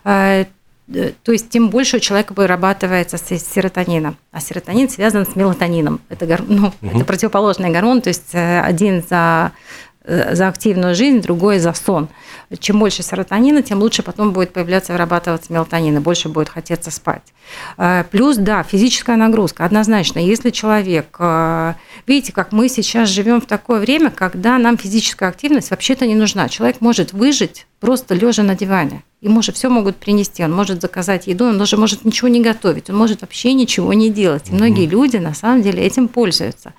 то 0.03 1.31
есть 1.31 1.49
тем 1.49 1.69
больше 1.69 1.97
у 1.97 1.99
человека 1.99 2.33
вырабатывается 2.33 3.17
серотонина. 3.17 4.15
А 4.31 4.41
серотонин 4.41 4.89
связан 4.89 5.25
с 5.25 5.35
мелатонином. 5.35 6.01
Это, 6.09 6.25
гор... 6.25 6.41
ну, 6.47 6.67
угу. 6.67 6.97
это 6.97 7.05
противоположный 7.05 7.69
гормон, 7.69 8.01
то 8.01 8.09
есть 8.09 8.33
э, 8.33 8.61
один 8.61 9.03
за 9.09 9.51
Э, 9.51 9.90
за 10.05 10.47
активную 10.47 10.95
жизнь, 10.95 11.21
другой 11.21 11.59
за 11.59 11.73
сон. 11.73 12.09
Чем 12.59 12.79
больше 12.79 13.03
серотонина, 13.03 13.61
тем 13.61 13.79
лучше 13.79 14.01
потом 14.03 14.31
будет 14.31 14.51
появляться, 14.51 14.93
вырабатываться 14.93 15.53
мелатонин, 15.53 15.97
и 15.97 15.99
больше 15.99 16.27
будет 16.27 16.49
хотеться 16.49 16.91
спать. 16.91 17.21
Э, 17.77 18.03
плюс, 18.09 18.37
да, 18.37 18.63
физическая 18.63 19.15
нагрузка. 19.15 19.65
Однозначно, 19.65 20.19
если 20.19 20.49
человек... 20.49 21.15
Э, 21.19 21.75
видите, 22.07 22.33
как 22.33 22.51
мы 22.51 22.67
сейчас 22.67 23.09
живем 23.09 23.41
в 23.41 23.45
такое 23.45 23.79
время, 23.79 24.09
когда 24.09 24.57
нам 24.57 24.77
физическая 24.77 25.29
активность 25.29 25.71
вообще-то 25.71 26.05
не 26.05 26.15
нужна. 26.15 26.49
Человек 26.49 26.81
может 26.81 27.13
выжить 27.13 27.67
просто 27.79 28.15
лежа 28.15 28.43
на 28.43 28.55
диване. 28.55 29.03
Ему 29.21 29.41
же 29.41 29.51
все 29.51 29.69
могут 29.69 29.97
принести. 29.97 30.43
Он 30.43 30.51
может 30.51 30.81
заказать 30.81 31.27
еду, 31.27 31.45
он 31.45 31.57
даже 31.57 31.77
может 31.77 32.05
ничего 32.05 32.27
не 32.27 32.41
готовить, 32.41 32.89
он 32.89 32.97
может 32.97 33.21
вообще 33.21 33.53
ничего 33.53 33.93
не 33.93 34.09
делать. 34.09 34.49
И 34.49 34.53
многие 34.53 34.87
люди 34.87 35.17
на 35.17 35.33
самом 35.33 35.61
деле 35.61 35.83
этим 35.83 36.07
пользуются. 36.07 36.73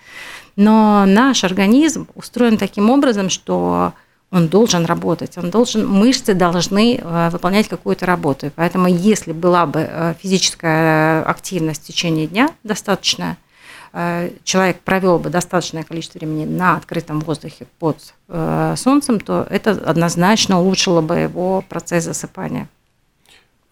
Но 0.56 1.04
наш 1.06 1.44
организм 1.44 2.08
устроен 2.14 2.58
таким 2.58 2.90
образом, 2.90 3.30
что 3.30 3.94
он 4.32 4.48
должен 4.48 4.86
работать, 4.86 5.36
он 5.36 5.50
должен, 5.50 5.86
мышцы 5.86 6.32
должны 6.32 6.96
э, 6.96 7.28
выполнять 7.30 7.68
какую-то 7.68 8.06
работу. 8.06 8.50
Поэтому, 8.56 8.88
если 8.88 9.32
была 9.32 9.66
бы 9.66 9.86
э, 9.86 10.14
физическая 10.20 11.22
активность 11.22 11.84
в 11.84 11.86
течение 11.86 12.26
дня 12.26 12.48
достаточная, 12.64 13.36
э, 13.92 14.30
человек 14.42 14.80
провел 14.80 15.18
бы 15.18 15.28
достаточное 15.28 15.82
количество 15.82 16.18
времени 16.18 16.46
на 16.46 16.76
открытом 16.76 17.20
воздухе 17.20 17.66
под 17.78 17.98
солнцем, 18.76 19.20
то 19.20 19.46
это 19.50 19.72
однозначно 19.72 20.58
улучшило 20.58 21.02
бы 21.02 21.16
его 21.16 21.62
процесс 21.68 22.04
засыпания. 22.04 22.66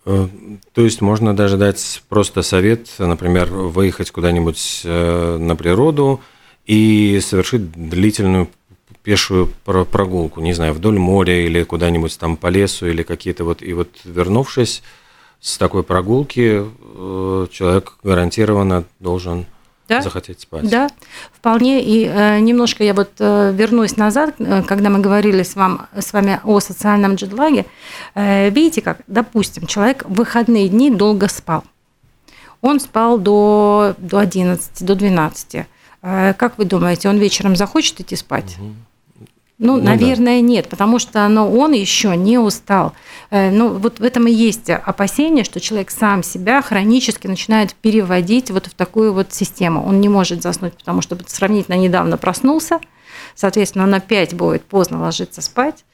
То 0.04 0.28
есть 0.76 1.00
можно 1.00 1.34
даже 1.34 1.56
дать 1.56 2.02
просто 2.10 2.42
совет, 2.42 2.88
например, 2.98 3.46
выехать 3.50 4.10
куда-нибудь 4.10 4.82
на 4.84 5.56
природу, 5.56 6.20
и 6.70 7.18
совершить 7.20 7.72
длительную 7.72 8.48
пешую 9.02 9.52
прогулку, 9.64 10.40
не 10.40 10.52
знаю, 10.52 10.72
вдоль 10.72 11.00
моря 11.00 11.44
или 11.44 11.64
куда-нибудь 11.64 12.16
там 12.16 12.37
по 12.37 12.46
лесу 12.46 12.87
или 12.87 13.02
какие-то 13.02 13.42
вот, 13.42 13.61
и 13.61 13.72
вот 13.72 13.88
вернувшись 14.04 14.85
с 15.40 15.59
такой 15.59 15.83
прогулки, 15.83 16.62
э, 16.62 17.46
человек 17.50 17.94
гарантированно 18.04 18.85
должен 19.00 19.46
да? 19.88 20.00
захотеть 20.00 20.42
спать. 20.42 20.70
Да, 20.70 20.88
вполне. 21.33 21.83
И 21.83 22.04
э, 22.04 22.38
немножко 22.38 22.85
я 22.85 22.94
вот 22.94 23.11
э, 23.18 23.52
вернусь 23.52 23.96
назад, 23.96 24.37
э, 24.38 24.62
когда 24.62 24.90
мы 24.90 25.00
говорили 25.00 25.42
с, 25.42 25.56
вам, 25.56 25.88
с 25.98 26.12
вами 26.12 26.40
о 26.44 26.61
социальном 26.61 27.16
джетлаге. 27.16 27.66
Э, 28.14 28.48
видите, 28.48 28.80
как, 28.80 29.00
допустим, 29.09 29.66
человек 29.66 30.04
в 30.04 30.14
выходные 30.14 30.68
дни 30.68 30.88
долго 30.92 31.26
спал. 31.26 31.64
Он 32.61 32.78
спал 32.78 33.18
до, 33.18 33.96
до 33.98 34.18
11, 34.18 34.85
до 34.87 34.94
12 34.94 35.54
а 35.56 35.66
как 36.02 36.58
вы 36.58 36.64
думаете, 36.64 37.08
он 37.08 37.18
вечером 37.18 37.56
захочет 37.56 38.00
идти 38.00 38.16
спать? 38.16 38.56
Угу. 38.58 38.74
Ну, 39.60 39.76
ну, 39.76 39.82
наверное, 39.82 40.40
да. 40.40 40.46
нет, 40.46 40.68
потому 40.70 40.98
что 40.98 41.28
ну, 41.28 41.54
он 41.54 41.72
еще 41.72 42.16
не 42.16 42.38
устал. 42.38 42.94
Э, 43.30 43.50
ну, 43.50 43.68
вот 43.68 44.00
в 44.00 44.02
этом 44.02 44.26
и 44.26 44.32
есть 44.32 44.70
опасение, 44.70 45.44
что 45.44 45.60
человек 45.60 45.90
сам 45.90 46.22
себя 46.22 46.62
хронически 46.62 47.26
начинает 47.26 47.74
переводить 47.74 48.50
вот 48.50 48.68
в 48.68 48.74
такую 48.74 49.12
вот 49.12 49.34
систему. 49.34 49.84
Он 49.84 50.00
не 50.00 50.08
может 50.08 50.40
заснуть, 50.40 50.72
потому 50.78 51.02
что 51.02 51.18
сравнительно 51.26 51.74
недавно 51.74 52.16
проснулся, 52.16 52.80
соответственно, 53.34 53.84
он 53.84 53.92
опять 53.92 54.32
будет 54.32 54.64
поздно 54.64 54.98
ложиться 54.98 55.42
спать, 55.42 55.84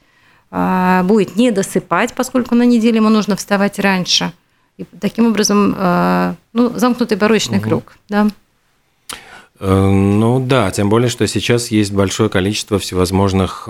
а, 0.49 1.03
будет 1.03 1.35
не 1.35 1.51
досыпать, 1.51 2.13
поскольку 2.13 2.55
на 2.55 2.63
неделе 2.63 2.97
ему 2.97 3.09
нужно 3.09 3.35
вставать 3.35 3.79
раньше. 3.79 4.31
И 4.77 4.85
таким 5.01 5.27
образом, 5.27 5.75
э, 5.77 6.35
ну, 6.53 6.69
замкнутый 6.73 7.17
барочный 7.17 7.57
угу. 7.57 7.67
круг, 7.67 7.97
да. 8.07 8.29
Э, 9.59 9.89
ну 9.89 10.39
да, 10.39 10.71
тем 10.71 10.89
более, 10.89 11.09
что 11.09 11.27
сейчас 11.27 11.69
есть 11.69 11.91
большое 11.91 12.29
количество 12.29 12.79
всевозможных 12.79 13.67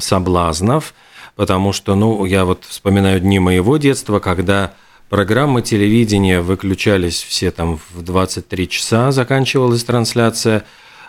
соблазнов, 0.00 0.94
потому 1.34 1.72
что, 1.72 1.94
ну, 1.94 2.24
я 2.24 2.44
вот 2.44 2.64
вспоминаю 2.64 3.20
дни 3.20 3.38
моего 3.38 3.76
детства, 3.76 4.20
когда 4.20 4.72
программы 5.08 5.62
телевидения 5.62 6.40
выключались 6.40 7.22
все 7.22 7.50
там 7.50 7.78
в 7.92 8.02
23 8.02 8.68
часа, 8.68 9.12
заканчивалась 9.12 9.84
трансляция, 9.84 10.64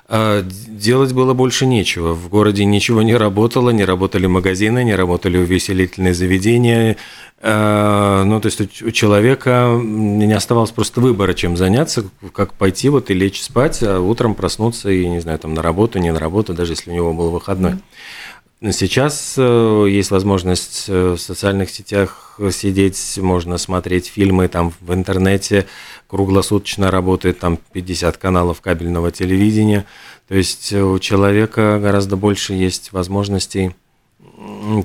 делать 0.10 1.12
было 1.12 1.34
больше 1.34 1.66
нечего. 1.66 2.14
В 2.14 2.30
городе 2.30 2.64
ничего 2.64 3.02
не 3.02 3.16
работало, 3.16 3.72
не 3.72 3.84
работали 3.84 4.26
магазины, 4.26 4.84
не 4.84 4.96
работали 4.96 5.38
увеселительные 5.38 6.14
заведения. 6.14 6.96
А, 7.42 8.24
ну, 8.24 8.40
то 8.40 8.48
есть 8.48 8.82
у 8.82 8.92
человека 8.92 9.78
не 9.84 10.32
оставалось 10.34 10.72
просто 10.72 11.02
выбора, 11.02 11.34
чем 11.34 11.58
заняться, 11.58 12.06
как 12.34 12.54
пойти 12.54 12.90
вот 12.90 13.12
и 13.12 13.14
лечь 13.14 13.42
спать, 13.42 13.84
а 13.84 14.00
утром 14.00 14.34
проснуться 14.34 14.90
и, 14.90 15.08
не 15.08 15.20
знаю, 15.20 15.40
там 15.40 15.54
на 15.54 15.62
работу, 15.62 16.00
не 16.00 16.12
на 16.12 16.20
работу, 16.20 16.54
даже 16.54 16.72
если 16.72 16.90
у 16.92 16.94
него 16.94 17.14
был 17.14 17.30
выходной. 17.30 17.74
Сейчас 18.60 19.36
э, 19.38 19.86
есть 19.88 20.10
возможность 20.10 20.86
э, 20.88 21.12
в 21.12 21.18
социальных 21.20 21.70
сетях 21.70 22.40
сидеть, 22.52 23.20
можно 23.22 23.60
смотреть 23.60 24.08
фильмы 24.08 24.48
там 24.48 24.74
в 24.82 24.94
интернете, 24.96 25.68
круглосуточно 26.08 26.90
работает 26.90 27.38
там 27.38 27.60
50 27.74 28.18
каналов 28.18 28.62
кабельного 28.62 29.12
телевидения. 29.12 29.86
То 30.28 30.34
есть 30.34 30.74
у 30.74 30.98
человека 30.98 31.80
гораздо 31.80 32.16
больше 32.16 32.54
есть 32.54 32.94
возможностей 32.94 33.76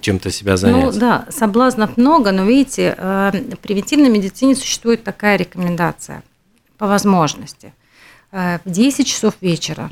чем-то 0.03 0.31
себя 0.31 0.59
занять. 0.59 0.85
Ну 0.85 1.01
да, 1.01 1.25
соблазнов 1.31 1.97
много, 1.97 2.31
но 2.31 2.45
видите, 2.45 2.95
э, 2.97 3.31
в 3.55 3.59
превентивной 3.59 4.11
медицине 4.11 4.55
существует 4.55 5.03
такая 5.03 5.39
рекомендация 5.39 6.23
по 6.77 6.87
возможности. 6.87 7.73
В 8.31 8.61
10 8.65 9.07
часов 9.07 9.35
вечера 9.43 9.91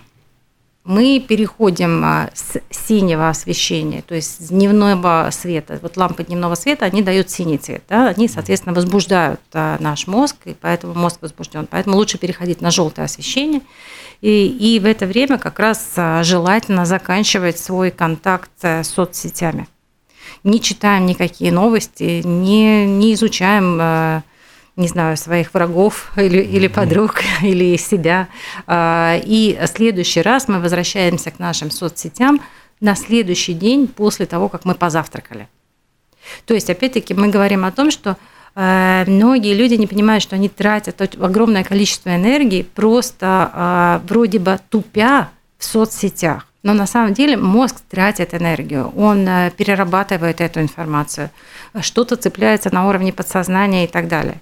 мы 0.90 1.20
переходим 1.20 2.03
а, 2.05 2.31
с 2.35 2.61
синего 2.70 3.29
освещения, 3.29 4.03
то 4.03 4.16
есть 4.16 4.44
с 4.44 4.48
дневного 4.48 5.29
света. 5.31 5.79
Вот 5.83 5.96
лампы 5.96 6.24
дневного 6.24 6.57
света, 6.57 6.85
они 6.85 7.00
дают 7.00 7.31
синий 7.31 7.59
цвет, 7.59 7.85
да? 7.88 8.09
они, 8.09 8.26
соответственно, 8.26 8.74
возбуждают 8.74 9.40
а, 9.53 9.76
наш 9.79 10.09
мозг, 10.09 10.37
и 10.46 10.55
поэтому 10.61 10.94
мозг 10.94 11.18
возбужден. 11.20 11.68
Поэтому 11.70 11.96
лучше 11.96 12.18
переходить 12.18 12.61
на 12.61 12.72
желтое 12.72 13.05
освещение. 13.05 13.61
И, 14.20 14.48
и 14.48 14.81
в 14.81 14.85
это 14.85 15.07
время 15.07 15.38
как 15.38 15.61
раз 15.61 15.92
а, 15.96 16.24
желательно 16.24 16.85
заканчивать 16.85 17.61
свой 17.61 17.92
контакт 17.92 18.50
с 18.61 18.83
соцсетями. 18.83 19.68
Не 20.42 20.61
читаем 20.61 21.07
никакие 21.07 21.53
новости, 21.53 22.20
не, 22.24 22.85
не 22.87 23.14
изучаем 23.14 24.22
не 24.81 24.88
знаю, 24.88 25.16
своих 25.16 25.55
врагов 25.55 26.11
или, 26.16 26.38
или 26.38 26.66
подруг, 26.66 27.23
или 27.43 27.77
себя. 27.77 28.29
А, 28.66 29.21
и 29.23 29.57
в 29.61 29.66
следующий 29.69 30.23
раз 30.23 30.49
мы 30.49 30.61
возвращаемся 30.61 31.31
к 31.31 31.38
нашим 31.38 31.71
соцсетям 31.71 32.40
на 32.81 32.95
следующий 32.97 33.53
день 33.53 33.87
после 33.87 34.27
того, 34.27 34.49
как 34.49 34.64
мы 34.64 34.75
позавтракали. 34.75 35.49
То 36.47 36.55
есть, 36.55 36.71
опять-таки, 36.71 37.14
мы 37.14 37.29
говорим 37.29 37.64
о 37.64 37.73
том, 37.73 37.90
что 37.90 38.16
э, 38.55 39.05
многие 39.07 39.55
люди 39.55 39.75
не 39.75 39.87
понимают, 39.87 40.23
что 40.23 40.37
они 40.37 40.49
тратят 40.49 41.01
огромное 41.01 41.64
количество 41.64 42.14
энергии 42.14 42.62
просто 42.62 43.51
э, 44.03 44.07
вроде 44.09 44.38
бы 44.38 44.59
тупя 44.71 45.31
в 45.59 45.64
соцсетях. 45.64 46.47
Но 46.62 46.75
на 46.75 46.87
самом 46.87 47.14
деле 47.14 47.37
мозг 47.37 47.77
тратит 47.88 48.35
энергию, 48.35 48.92
он 48.96 49.27
э, 49.27 49.51
перерабатывает 49.57 50.40
эту 50.40 50.61
информацию, 50.61 51.31
что-то 51.81 52.16
цепляется 52.16 52.73
на 52.73 52.87
уровне 52.87 53.12
подсознания 53.12 53.85
и 53.85 53.88
так 53.88 54.09
далее. 54.09 54.40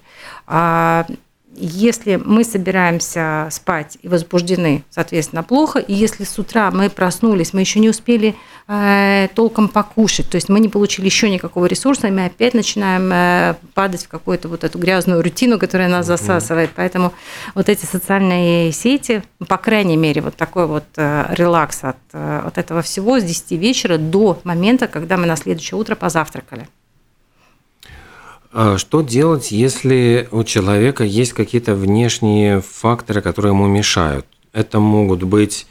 Если 1.61 2.15
мы 2.15 2.45
собираемся 2.45 3.49
спать 3.51 3.97
и 4.01 4.07
возбуждены, 4.07 4.85
соответственно, 4.89 5.43
плохо, 5.43 5.79
и 5.79 5.93
если 5.93 6.23
с 6.23 6.39
утра 6.39 6.71
мы 6.71 6.89
проснулись, 6.89 7.51
мы 7.51 7.59
еще 7.59 7.79
не 7.79 7.89
успели 7.89 8.33
э, 8.69 9.27
толком 9.35 9.67
покушать, 9.67 10.29
то 10.29 10.35
есть 10.35 10.47
мы 10.47 10.61
не 10.61 10.69
получили 10.69 11.05
еще 11.05 11.29
никакого 11.29 11.65
ресурса, 11.65 12.07
и 12.07 12.11
мы 12.11 12.25
опять 12.25 12.53
начинаем 12.53 13.11
э, 13.11 13.55
падать 13.73 14.05
в 14.05 14.07
какую-то 14.07 14.47
вот 14.47 14.63
эту 14.63 14.79
грязную 14.79 15.21
рутину, 15.21 15.59
которая 15.59 15.89
нас 15.89 16.05
засасывает. 16.05 16.71
Поэтому 16.75 17.11
вот 17.55 17.67
эти 17.67 17.85
социальные 17.85 18.71
сети, 18.71 19.23
по 19.47 19.57
крайней 19.57 19.97
мере, 19.97 20.21
вот 20.21 20.37
такой 20.37 20.65
вот 20.65 20.85
э, 20.95 21.25
релакс 21.31 21.83
от, 21.83 21.97
э, 22.13 22.41
от 22.45 22.57
этого 22.57 22.81
всего 22.81 23.19
с 23.19 23.23
10 23.23 23.51
вечера 23.51 23.97
до 23.97 24.39
момента, 24.45 24.87
когда 24.87 25.17
мы 25.17 25.25
на 25.25 25.35
следующее 25.35 25.77
утро 25.77 25.95
позавтракали. 25.95 26.69
А 28.51 28.77
что 28.79 29.01
делать, 29.01 29.51
если 29.51 30.27
у 30.31 30.43
человека 30.43 31.03
есть 31.03 31.33
какие-то 31.33 31.75
внешние 31.75 32.61
факторы, 32.61 33.21
которые 33.21 33.51
ему 33.51 33.67
мешают? 33.67 34.25
Это 34.53 34.79
могут 34.79 35.21
быть, 35.21 35.67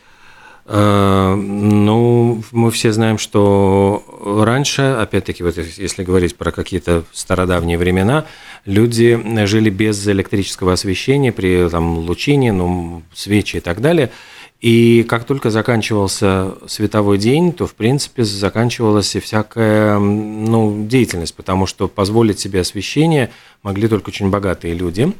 э, 0.67 1.35
ну, 1.35 2.41
мы 2.53 2.71
все 2.71 2.93
знаем, 2.93 3.19
что 3.19 4.05
раньше, 4.45 4.83
опять-таки, 4.83 5.43
вот 5.43 5.57
если 5.57 6.05
говорить 6.05 6.37
про 6.37 6.53
какие-то 6.53 7.03
стародавние 7.13 7.79
времена, 7.79 8.27
люди 8.65 9.21
жили 9.47 9.71
без 9.71 10.07
электрического 10.07 10.75
освещения 10.75 11.33
при 11.33 11.69
там, 11.69 11.99
лучине, 11.99 12.53
ну, 12.53 13.03
свечи 13.13 13.57
и 13.57 13.61
так 13.61 13.81
далее– 13.81 14.11
и 14.61 15.05
как 15.05 15.25
только 15.25 15.51
заканчивался 15.51 16.55
световой 16.67 17.19
день, 17.19 17.53
то, 17.53 17.67
в 17.67 17.75
принципе, 17.75 18.25
заканчивалась 18.25 19.15
и 19.15 19.21
всякая 19.21 19.99
ну, 19.99 20.87
деятельность, 20.87 21.35
потому 21.35 21.67
что 21.67 21.87
позволить 21.87 22.41
себе 22.41 22.61
освещение 22.61 23.31
могли 23.63 23.87
только 23.87 24.09
очень 24.09 24.31
богатые 24.31 24.75
люди. 24.75 25.13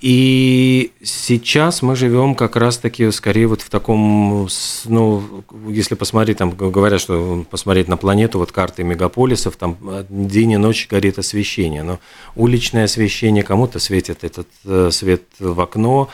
И 0.00 0.92
сейчас 1.02 1.80
мы 1.80 1.94
живем 1.94 2.34
как 2.34 2.56
раз-таки 2.56 3.12
скорее 3.12 3.46
вот 3.46 3.62
в 3.62 3.70
таком, 3.70 4.48
ну, 4.86 5.22
если 5.68 5.94
посмотреть, 5.94 6.38
там 6.38 6.50
говорят, 6.50 7.00
что 7.00 7.44
посмотреть 7.48 7.86
на 7.86 7.96
планету, 7.96 8.38
вот 8.38 8.50
карты 8.50 8.82
мегаполисов, 8.82 9.54
там 9.54 9.76
день 10.08 10.52
и 10.52 10.56
ночь 10.56 10.88
горит 10.90 11.18
освещение, 11.18 11.84
но 11.84 12.00
уличное 12.34 12.84
освещение, 12.84 13.44
кому-то 13.44 13.78
светит 13.78 14.24
этот 14.24 14.48
э, 14.64 14.90
свет 14.90 15.22
в 15.38 15.60
окно, 15.60 16.08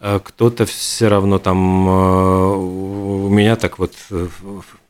кто-то 0.00 0.64
все 0.64 1.08
равно 1.08 1.38
там... 1.38 1.88
Э, 1.88 2.56
у 2.56 3.28
меня 3.28 3.56
так 3.56 3.78
вот 3.78 3.94
э, 4.10 4.28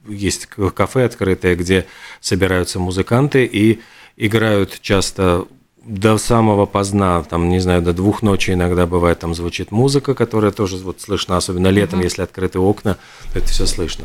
есть 0.06 0.46
кафе 0.46 1.04
открытое, 1.04 1.56
где 1.56 1.86
собираются 2.20 2.78
музыканты 2.78 3.44
и 3.44 3.80
играют 4.16 4.78
часто 4.82 5.46
до 5.84 6.18
самого 6.18 6.66
поздна, 6.66 7.22
там, 7.22 7.48
не 7.48 7.60
знаю, 7.60 7.80
до 7.80 7.94
двух 7.94 8.22
ночи 8.22 8.50
иногда 8.50 8.86
бывает, 8.86 9.20
там 9.20 9.34
звучит 9.34 9.72
музыка, 9.72 10.14
которая 10.14 10.50
тоже 10.50 10.76
вот 10.76 11.00
слышна, 11.00 11.38
особенно 11.38 11.68
летом, 11.68 12.00
mm-hmm. 12.00 12.04
если 12.04 12.22
открыты 12.22 12.58
окна, 12.58 12.98
это 13.34 13.46
все 13.46 13.64
слышно. 13.64 14.04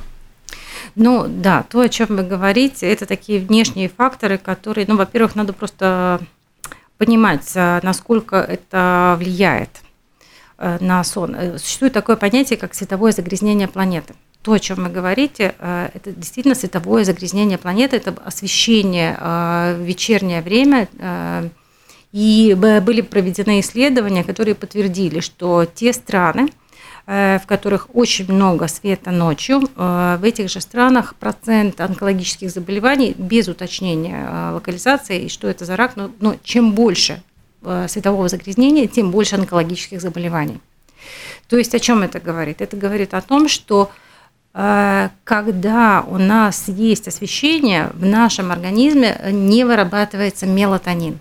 Ну 0.95 1.25
да, 1.27 1.65
то, 1.69 1.81
о 1.81 1.89
чем 1.89 2.07
вы 2.09 2.23
говорите, 2.23 2.89
это 2.89 3.05
такие 3.05 3.41
внешние 3.41 3.89
факторы, 3.89 4.37
которые, 4.37 4.85
ну, 4.87 4.95
во-первых, 4.95 5.35
надо 5.35 5.51
просто 5.51 6.21
понимать, 6.97 7.51
насколько 7.55 8.37
это 8.37 9.17
влияет. 9.19 9.69
Э, 10.57 10.77
на 10.79 11.03
сон. 11.03 11.35
Э, 11.35 11.57
существует 11.57 11.93
такое 11.93 12.15
понятие, 12.15 12.57
как 12.57 12.75
световое 12.75 13.11
загрязнение 13.11 13.67
планеты. 13.67 14.13
То, 14.43 14.53
о 14.53 14.59
чем 14.59 14.83
вы 14.83 14.89
говорите, 14.89 15.55
э, 15.57 15.89
это 15.93 16.11
действительно 16.11 16.53
световое 16.53 17.05
загрязнение 17.05 17.57
планеты, 17.57 17.97
это 17.97 18.13
освещение 18.23 19.17
в 19.17 19.79
вечернее 19.81 20.41
время. 20.41 20.87
И 22.11 22.55
были 22.55 23.01
проведены 23.01 23.59
исследования, 23.59 24.23
которые 24.23 24.53
подтвердили, 24.53 25.19
что 25.19 25.65
те 25.65 25.91
страны, 25.93 26.49
в 27.07 27.41
которых 27.47 27.87
очень 27.95 28.31
много 28.31 28.67
света 28.67 29.09
ночью, 29.09 29.61
в 29.75 30.19
этих 30.21 30.51
же 30.51 30.61
странах 30.61 31.15
процент 31.15 31.81
онкологических 31.81 32.51
заболеваний 32.51 33.15
без 33.17 33.47
уточнения 33.47 34.51
локализации, 34.51 35.23
и 35.23 35.29
что 35.29 35.47
это 35.47 35.65
за 35.65 35.75
рак, 35.75 35.95
но, 35.95 36.11
но 36.19 36.35
чем 36.43 36.73
больше 36.73 37.23
светового 37.87 38.27
загрязнения, 38.27 38.87
тем 38.87 39.11
больше 39.11 39.35
онкологических 39.35 40.01
заболеваний. 40.01 40.59
То 41.47 41.57
есть 41.57 41.75
о 41.75 41.79
чем 41.79 42.03
это 42.03 42.19
говорит? 42.19 42.61
Это 42.61 42.77
говорит 42.77 43.13
о 43.13 43.21
том, 43.21 43.47
что 43.47 43.91
э, 44.53 45.09
когда 45.23 46.03
у 46.07 46.17
нас 46.17 46.67
есть 46.67 47.07
освещение, 47.07 47.91
в 47.93 48.05
нашем 48.05 48.51
организме 48.51 49.19
не 49.31 49.63
вырабатывается 49.63 50.45
мелатонин. 50.45 51.19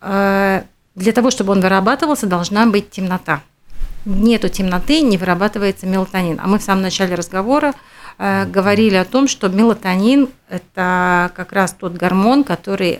Э, 0.00 0.62
для 0.94 1.12
того, 1.12 1.30
чтобы 1.30 1.52
он 1.52 1.60
вырабатывался, 1.60 2.26
должна 2.26 2.66
быть 2.66 2.90
темнота. 2.90 3.42
Нету 4.04 4.48
темноты, 4.48 5.00
не 5.00 5.18
вырабатывается 5.18 5.86
мелатонин. 5.86 6.38
А 6.42 6.46
мы 6.46 6.58
в 6.58 6.62
самом 6.62 6.82
начале 6.82 7.14
разговора 7.14 7.74
говорили 8.18 8.96
о 8.96 9.06
том, 9.06 9.28
что 9.28 9.48
мелатонин– 9.48 10.28
это 10.50 11.32
как 11.34 11.52
раз 11.52 11.72
тот 11.72 11.94
гормон, 11.94 12.44
который 12.44 12.98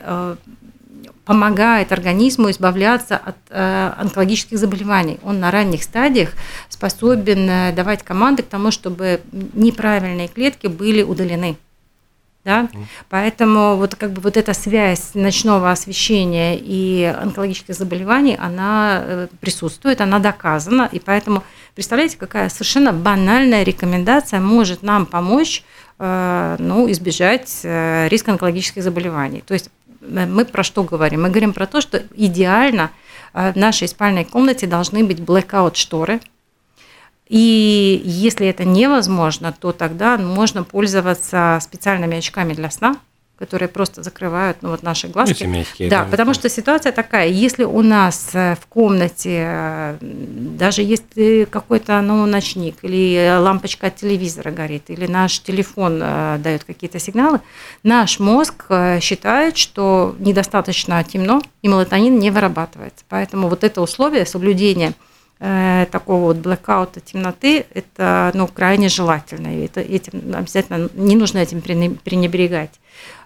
помогает 1.31 1.93
организму 1.93 2.51
избавляться 2.51 3.17
от 3.17 3.37
э, 3.51 3.93
онкологических 3.99 4.59
заболеваний. 4.59 5.21
Он 5.23 5.39
на 5.39 5.53
ранних 5.53 5.85
стадиях 5.85 6.31
способен 6.69 7.49
э, 7.49 7.73
давать 7.73 8.03
команды 8.03 8.43
к 8.43 8.47
тому, 8.47 8.73
чтобы 8.73 9.21
неправильные 9.53 10.27
клетки 10.27 10.67
были 10.67 11.05
удалены. 11.05 11.57
Да? 12.45 12.63
Mm. 12.63 12.85
Поэтому 13.11 13.77
вот 13.77 13.95
как 13.95 14.11
бы 14.11 14.23
вот 14.23 14.37
эта 14.37 14.55
связь 14.55 15.15
ночного 15.15 15.71
освещения 15.71 16.59
и 16.61 17.05
онкологических 17.05 17.77
заболеваний, 17.77 18.37
она 18.37 19.01
э, 19.01 19.29
присутствует, 19.39 20.01
она 20.01 20.19
доказана, 20.19 20.89
и 20.91 20.99
поэтому 20.99 21.45
представляете, 21.77 22.17
какая 22.17 22.49
совершенно 22.49 22.93
банальная 22.93 23.63
рекомендация 23.63 24.41
может 24.41 24.83
нам 24.83 25.07
помочь 25.07 25.63
ну, 26.03 26.91
избежать 26.91 27.61
риска 27.63 28.33
онкологических 28.33 28.83
заболеваний. 28.83 29.45
То 29.47 29.53
есть 29.53 29.69
мы 30.01 30.45
про 30.45 30.63
что 30.63 30.83
говорим? 30.85 31.23
Мы 31.23 31.29
говорим 31.29 31.53
про 31.53 31.67
то, 31.67 31.81
что 31.81 32.03
идеально 32.15 32.91
э, 33.33 33.53
в 33.53 33.57
нашей 33.57 33.89
спальной 33.89 34.25
комнате 34.25 34.67
должны 34.67 35.05
быть 35.05 35.19
blackout 35.19 35.77
шторы. 35.77 36.21
И 37.29 38.01
если 38.05 38.47
это 38.49 38.65
невозможно, 38.65 39.55
то 39.59 39.73
тогда 39.73 40.19
можно 40.19 40.65
пользоваться 40.65 41.59
специальными 41.63 42.19
очками 42.19 42.55
для 42.55 42.71
сна– 42.71 42.97
которые 43.41 43.71
просто 43.71 44.03
закрывают 44.03 44.59
ну, 44.61 44.69
вот 44.69 44.83
наши 44.83 45.09
глазки. 45.09 45.33
Эти 45.33 45.45
мягкие, 45.45 45.89
да, 45.89 46.05
да, 46.05 46.11
потому 46.11 46.35
что 46.35 46.51
ситуация 46.51 46.93
такая, 46.93 47.27
если 47.29 47.65
у 47.65 47.81
нас 47.81 48.29
э, 48.35 48.55
в 48.61 48.67
комнате 48.67 49.45
э, 49.47 49.97
даже 50.01 50.83
есть 50.83 51.49
какой-то 51.51 52.03
ну, 52.03 52.27
ночник 52.27 52.77
или 52.83 53.39
лампочка 53.39 53.87
от 53.87 53.97
телевизора 53.97 54.51
горит, 54.51 54.91
или 54.91 55.07
наш 55.07 55.41
телефон 55.41 56.01
э, 56.03 56.39
дает 56.39 56.65
какие-то 56.65 56.99
сигналы, 56.99 57.41
наш 57.83 58.21
мозг 58.21 58.67
считает, 59.01 59.57
что 59.57 60.15
недостаточно 60.19 61.03
темно, 61.03 61.41
и 61.63 61.69
мелатонин 61.69 62.19
не 62.19 62.31
вырабатывается. 62.31 63.07
Поэтому 63.09 63.49
вот 63.49 63.65
это 63.65 63.81
условие 63.81 64.27
соблюдения 64.27 64.93
такого 65.41 66.27
вот 66.27 66.37
блэкаута 66.37 67.01
темноты, 67.01 67.65
это 67.73 68.31
ну, 68.35 68.47
крайне 68.47 68.91
желательно. 68.91 69.49
И 69.57 69.65
это, 69.65 69.81
этим 69.81 70.35
обязательно 70.35 70.91
не 70.95 71.17
нужно 71.17 71.39
этим 71.39 71.63
пренебрегать. 71.63 72.79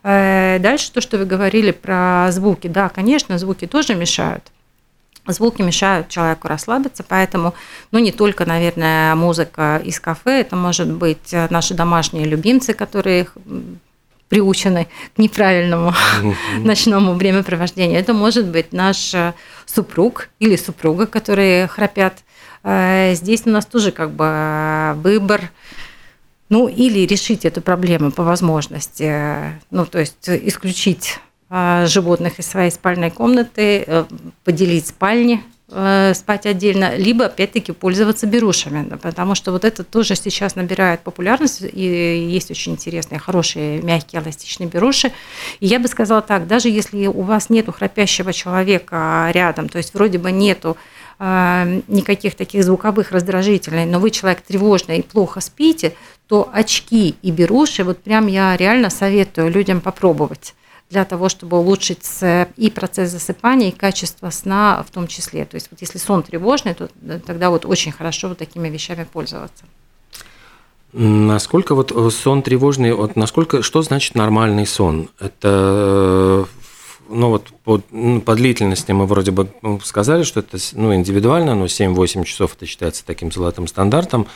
Э, 0.05 0.59
дальше 0.61 0.93
то, 0.93 1.01
что 1.01 1.19
вы 1.19 1.25
говорили 1.25 1.71
про 1.73 2.29
звуки. 2.31 2.69
Да, 2.69 2.89
конечно, 2.89 3.39
звуки 3.39 3.67
тоже 3.67 3.95
мешают. 3.95 4.45
Звуки 5.27 5.63
мешают 5.63 6.09
человеку 6.09 6.49
расслабиться, 6.49 7.03
поэтому, 7.03 7.55
ну, 7.91 7.99
не 7.99 8.13
только, 8.13 8.45
наверное, 8.45 9.15
музыка 9.15 9.81
из 9.83 9.99
кафе, 9.99 10.43
это 10.43 10.55
может 10.55 10.93
быть 10.93 11.33
э, 11.33 11.47
наши 11.49 11.73
домашние 11.73 12.27
любимцы, 12.27 12.75
которые 12.75 13.29
приучены 14.29 14.89
к 15.15 15.19
неправильному 15.19 15.93
ночному 16.59 17.15
времяпровождению. 17.15 17.99
Это 17.99 18.13
может 18.15 18.47
быть 18.47 18.73
наш 18.73 19.15
э, 19.15 19.35
супруг 19.67 20.29
или 20.39 20.57
супруга, 20.57 21.07
которые 21.07 21.67
храпят. 21.67 22.25
Здесь 22.67 23.43
у 23.45 23.51
нас 23.51 23.67
тоже 23.67 23.93
как 23.93 24.13
бы 24.13 24.95
выбор 25.03 25.51
ну, 26.49 26.67
или 26.67 27.01
решить 27.01 27.45
эту 27.45 27.61
проблему 27.61 28.11
по 28.11 28.23
возможности, 28.23 29.61
ну, 29.71 29.85
то 29.85 29.99
есть 29.99 30.27
исключить 30.27 31.19
животных 31.51 32.39
из 32.39 32.47
своей 32.47 32.71
спальной 32.71 33.11
комнаты, 33.11 34.07
поделить 34.45 34.87
спальни 34.87 35.45
Э, 35.64 35.64
спать 35.69 36.45
отдельно, 36.45 36.95
либо 36.97 37.25
опять-таки 37.25 37.73
пользоваться 37.73 38.27
берушами, 38.27 38.97
потому 38.97 39.35
что 39.35 39.51
вот 39.51 39.65
это 39.65 39.83
тоже 39.83 40.15
сейчас 40.15 40.57
набирает 40.57 41.01
популярность, 41.01 41.63
и 41.63 42.29
есть 42.31 42.51
очень 42.51 42.73
интересные, 42.73 43.19
хорошие, 43.19 43.81
мягкие, 43.81 44.21
эластичные 44.23 44.69
беруши. 44.69 45.11
И 45.61 45.67
я 45.67 45.79
бы 45.81 45.89
сказала 45.89 46.21
так, 46.21 46.47
даже 46.47 46.69
если 46.69 47.07
у 47.07 47.23
вас 47.23 47.49
нету 47.49 47.73
храпящего 47.73 48.35
человека 48.35 49.31
рядом, 49.33 49.71
то 49.71 49.79
есть 49.79 49.95
вроде 49.95 50.19
бы 50.19 50.33
нету 50.33 50.77
э, 51.19 51.81
никаких 51.89 52.35
таких 52.35 52.63
звуковых 52.63 53.11
раздражителей, 53.11 53.87
но 53.87 53.99
вы 53.99 54.11
человек 54.11 54.43
тревожный 54.43 54.99
и 54.99 55.03
плохо 55.03 55.41
спите, 55.41 55.95
то 56.29 56.51
очки 56.53 57.15
и 57.23 57.31
беруши, 57.31 57.85
вот 57.85 58.03
прям 58.03 58.27
я 58.27 58.55
реально 58.57 58.91
советую 58.91 59.51
людям 59.51 59.81
попробовать 59.81 60.55
для 60.91 61.05
того, 61.05 61.29
чтобы 61.29 61.59
улучшить 61.59 62.07
и 62.57 62.71
процесс 62.71 63.11
засыпания, 63.11 63.69
и 63.69 63.73
качество 63.73 64.31
сна 64.31 64.85
в 64.87 64.91
том 64.93 65.07
числе. 65.07 65.45
То 65.45 65.57
есть 65.57 65.69
вот 65.71 65.81
если 65.81 65.99
сон 65.99 66.23
тревожный, 66.23 66.75
то 66.75 66.89
тогда 67.27 67.51
вот 67.51 67.65
очень 67.65 67.93
хорошо 67.93 68.29
вот 68.29 68.39
такими 68.39 68.69
вещами 68.69 69.07
пользоваться. 69.11 69.65
Насколько 70.97 71.75
вот 71.75 71.91
э, 71.91 72.11
сон 72.11 72.43
тревожный, 72.43 72.93
вот 72.93 73.17
насколько, 73.17 73.63
что 73.63 73.83
значит 73.83 74.15
нормальный 74.15 74.65
сон? 74.65 75.09
Это, 75.19 75.49
э, 75.49 76.45
ну 77.09 77.31
вот 77.31 77.49
по, 77.65 77.81
ну, 77.91 78.21
по 78.21 78.37
длительности 78.37 78.93
мы 78.93 79.07
вроде 79.07 79.33
бы 79.33 79.49
ну, 79.63 79.81
сказали, 79.81 80.23
что 80.23 80.39
это 80.39 80.57
ну, 80.75 80.95
индивидуально, 80.95 81.57
но 81.57 81.65
7-8 81.65 82.25
часов 82.25 82.55
это 82.55 82.67
считается 82.67 83.05
таким 83.05 83.33
золотым 83.33 83.67
стандартом, 83.67 84.29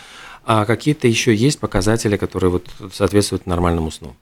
а 0.45 0.65
какие-то 0.65 1.07
еще 1.07 1.33
есть 1.33 1.61
показатели, 1.61 2.17
которые 2.17 2.51
вот 2.51 2.67
соответствуют 2.93 3.47
нормальному 3.47 3.93
сну? 3.93 4.17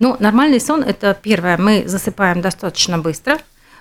Ну, 0.00 0.16
нормальный 0.20 0.60
сон– 0.60 0.82
это 0.86 1.16
первое, 1.20 1.58
мы 1.58 1.84
засыпаем 1.86 2.40
достаточно 2.40 2.98
быстро, 2.98 3.38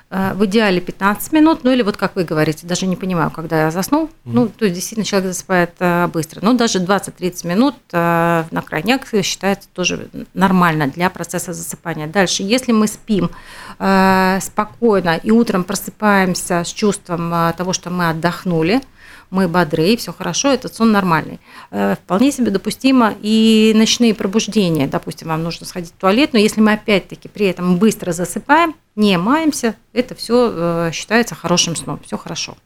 э, 0.09 0.33
в 0.33 0.45
идеале 0.45 0.81
15 0.81 1.31
минут, 1.31 1.63
ну 1.63 1.71
или 1.71 1.83
вот 1.83 1.95
как 1.95 2.15
вы 2.15 2.23
говорите, 2.23 2.65
даже 2.65 2.87
не 2.87 2.95
понимаю, 2.95 3.29
когда 3.29 3.65
я 3.65 3.71
заснул, 3.71 4.05
mm-hmm. 4.05 4.09
ну, 4.25 4.47
то 4.47 4.65
есть 4.65 4.75
действительно 4.75 5.05
человек 5.05 5.33
засыпает 5.33 5.75
э, 5.79 6.07
быстро, 6.07 6.39
но 6.41 6.53
даже 6.53 6.79
20-30 6.79 7.47
минут 7.47 7.75
э, 7.91 8.45
на 8.49 8.61
крайняк 8.63 9.07
считается 9.21 9.69
тоже 9.73 10.09
нормально 10.33 10.87
для 10.87 11.09
процесса 11.11 11.53
засыпания. 11.53 12.07
Дальше, 12.07 12.41
если 12.43 12.71
мы 12.71 12.87
спим 12.87 13.29
спокойно 13.77 15.19
и 15.21 15.29
утром 15.29 15.63
просыпаемся 15.63 16.63
с 16.63 16.73
чувством 16.73 17.53
того, 17.55 17.73
что 17.73 17.91
мы 17.91 18.09
отдохнули, 18.09 18.81
мы 19.29 19.47
бодры, 19.47 19.97
все 19.97 20.13
хорошо, 20.13 20.49
этот 20.49 20.73
сон 20.73 20.91
нормальный. 20.91 21.39
Э, 21.71 21.95
вполне 21.95 22.31
себе 22.31 22.51
допустимо 22.51 23.13
и 23.21 23.73
ночные 23.75 24.13
пробуждения. 24.13 24.87
Допустим, 24.87 25.27
вам 25.27 25.43
нужно 25.43 25.65
сходить 25.65 25.91
в 25.91 25.99
туалет, 25.99 26.31
но 26.33 26.39
если 26.39 26.61
мы 26.61 26.73
опять-таки 26.73 27.27
при 27.27 27.47
этом 27.47 27.77
быстро 27.77 28.11
засыпаем, 28.11 28.75
не 28.95 29.17
маемся, 29.17 29.75
это 29.93 30.15
все 30.15 30.51
э, 30.51 30.91
считается 30.93 31.35
хорошим 31.35 31.75
сном, 31.75 31.99
все 32.05 32.17
хорошо. 32.17 32.57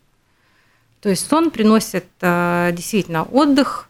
То 1.01 1.09
есть 1.09 1.27
сон 1.27 1.49
приносит 1.49 2.05
э, 2.21 2.71
действительно 2.73 3.23
отдых, 3.23 3.87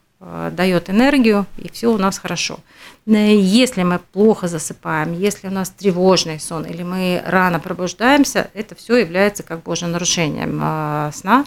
дает 0.52 0.88
энергию, 0.92 1.48
и 1.58 1.68
все 1.72 1.88
у 1.92 1.98
нас 1.98 2.20
хорошо. 2.20 2.60
Если 3.08 3.82
мы 3.82 3.98
плохо 3.98 4.48
засыпаем, 4.48 5.14
если 5.14 5.48
у 5.48 5.52
нас 5.52 5.72
тревожный 5.72 6.40
сон, 6.40 6.64
или 6.64 6.84
мы 6.84 7.24
рано 7.26 7.60
пробуждаемся, 7.60 8.52
это 8.54 8.76
все 8.76 8.98
является 8.98 9.42
как 9.42 9.64
бы 9.64 9.72
уже 9.72 9.88
нарушением 9.88 11.12
сна, 11.12 11.44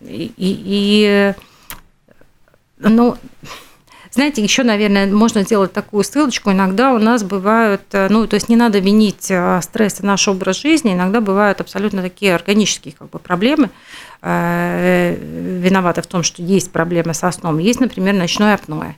и, 0.00 0.32
и 0.36 1.34
ну, 2.78 3.16
знаете, 4.10 4.42
еще, 4.42 4.62
наверное, 4.62 5.06
можно 5.06 5.42
сделать 5.42 5.72
такую 5.72 6.02
ссылочку. 6.02 6.50
Иногда 6.50 6.92
у 6.92 6.98
нас 6.98 7.22
бывают, 7.22 7.82
э, 7.92 8.08
ну, 8.08 8.26
то 8.26 8.34
есть 8.34 8.48
не 8.48 8.56
надо 8.56 8.78
винить 8.78 9.30
э, 9.30 9.60
стресс 9.62 10.00
и 10.00 10.06
наш 10.06 10.26
образ 10.28 10.60
жизни, 10.60 10.94
иногда 10.94 11.20
бывают 11.20 11.60
абсолютно 11.60 12.02
такие 12.02 12.34
органические 12.34 12.94
как 12.98 13.10
бы, 13.10 13.18
проблемы, 13.18 13.70
э, 14.22 15.14
виноваты 15.60 16.02
в 16.02 16.06
том, 16.06 16.22
что 16.22 16.42
есть 16.42 16.72
проблемы 16.72 17.14
со 17.14 17.30
сном. 17.30 17.58
Есть, 17.58 17.80
например, 17.80 18.14
ночное 18.14 18.54
апноэ. 18.54 18.94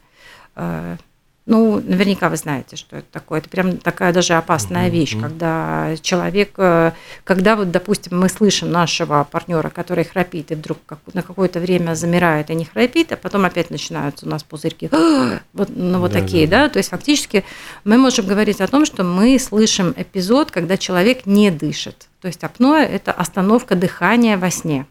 Ну, 1.47 1.81
наверняка 1.81 2.29
вы 2.29 2.37
знаете, 2.37 2.77
что 2.77 2.97
это 2.97 3.07
такое. 3.11 3.41
Это 3.41 3.49
прям 3.49 3.79
такая 3.79 4.13
даже 4.13 4.35
опасная 4.35 4.89
mm-hmm. 4.89 4.91
вещь, 4.91 5.17
когда 5.19 5.97
человек, 6.03 6.53
э, 6.59 6.93
когда 7.25 7.57
вот, 7.57 7.71
допустим, 7.71 8.21
мы 8.21 8.29
слышим 8.29 8.71
нашего 8.71 9.27
партнера, 9.29 9.71
который 9.71 10.05
храпит, 10.05 10.53
и 10.53 10.55
вдруг 10.55 10.79
на 11.15 11.23
какое-то 11.23 11.59
время 11.59 11.95
замирает 11.95 12.51
и 12.51 12.55
не 12.55 12.67
храпит, 12.67 13.13
а 13.13 13.17
потом 13.17 13.47
опять 13.47 13.71
начинаются 13.71 14.27
у 14.27 14.29
нас 14.29 14.43
пузырьки, 14.43 14.91
вот, 15.53 15.71
ну, 15.75 15.99
вот 15.99 16.13
да, 16.13 16.21
такие, 16.21 16.47
да. 16.47 16.65
да. 16.65 16.69
То 16.69 16.79
есть 16.79 16.91
фактически 16.91 17.45
мы 17.85 17.97
можем 17.97 18.27
говорить 18.27 18.61
о 18.61 18.69
том, 18.69 18.85
что 18.85 19.03
мы 19.03 19.39
слышим 19.39 19.95
эпизод, 19.97 20.51
когда 20.51 20.77
человек 20.77 21.25
не 21.27 21.51
дышит. 21.51 22.09
То 22.21 22.29
есть 22.29 22.45
апноэ– 22.45 22.85
это 22.85 23.13
остановка 23.13 23.75
дыхания 23.75 24.37
во 24.37 24.51
сне. 24.51 24.87